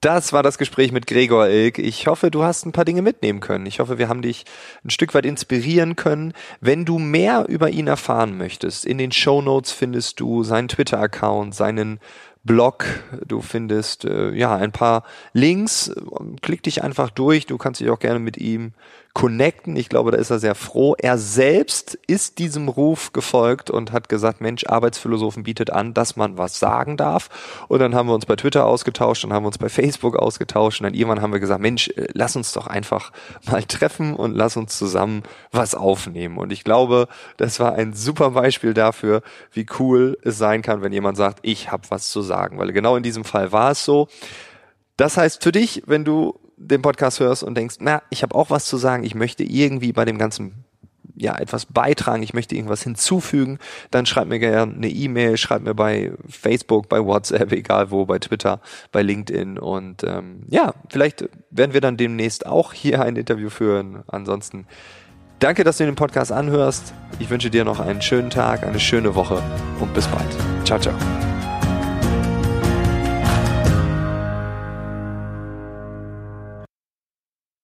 [0.00, 1.78] Das war das Gespräch mit Gregor Ilk.
[1.78, 3.66] Ich hoffe, du hast ein paar Dinge mitnehmen können.
[3.66, 4.44] Ich hoffe, wir haben dich
[4.84, 6.32] ein Stück weit inspirieren können.
[6.60, 11.54] Wenn du mehr über ihn erfahren möchtest, in den Show Notes findest du seinen Twitter-Account,
[11.54, 12.00] seinen
[12.42, 12.86] Blog.
[13.26, 15.92] Du findest äh, ja ein paar Links.
[16.42, 17.46] Klick dich einfach durch.
[17.46, 18.72] Du kannst dich auch gerne mit ihm
[19.14, 19.76] connecten.
[19.76, 20.94] Ich glaube, da ist er sehr froh.
[20.98, 26.38] Er selbst ist diesem Ruf gefolgt und hat gesagt, Mensch, Arbeitsphilosophen bietet an, dass man
[26.38, 27.28] was sagen darf.
[27.68, 30.80] Und dann haben wir uns bei Twitter ausgetauscht, dann haben wir uns bei Facebook ausgetauscht
[30.80, 33.12] und dann irgendwann haben wir gesagt, Mensch, äh, lass uns doch einfach
[33.50, 36.38] mal treffen und lass uns zusammen was aufnehmen.
[36.38, 40.92] Und ich glaube, das war ein super Beispiel dafür, wie cool es sein kann, wenn
[40.92, 42.58] jemand sagt, ich habe was zu sagen.
[42.58, 44.08] Weil genau in diesem Fall war es so.
[44.96, 48.50] Das heißt für dich, wenn du den Podcast hörst und denkst, na, ich habe auch
[48.50, 50.64] was zu sagen, ich möchte irgendwie bei dem ganzen
[51.20, 53.58] ja etwas beitragen, ich möchte irgendwas hinzufügen,
[53.90, 58.18] dann schreib mir gerne eine E-Mail, schreib mir bei Facebook, bei WhatsApp, egal wo, bei
[58.18, 58.60] Twitter,
[58.92, 64.02] bei LinkedIn und ähm, ja, vielleicht werden wir dann demnächst auch hier ein Interview führen.
[64.06, 64.66] Ansonsten
[65.38, 66.94] danke, dass du den Podcast anhörst.
[67.18, 69.42] Ich wünsche dir noch einen schönen Tag, eine schöne Woche
[69.80, 70.28] und bis bald.
[70.64, 70.94] Ciao, ciao.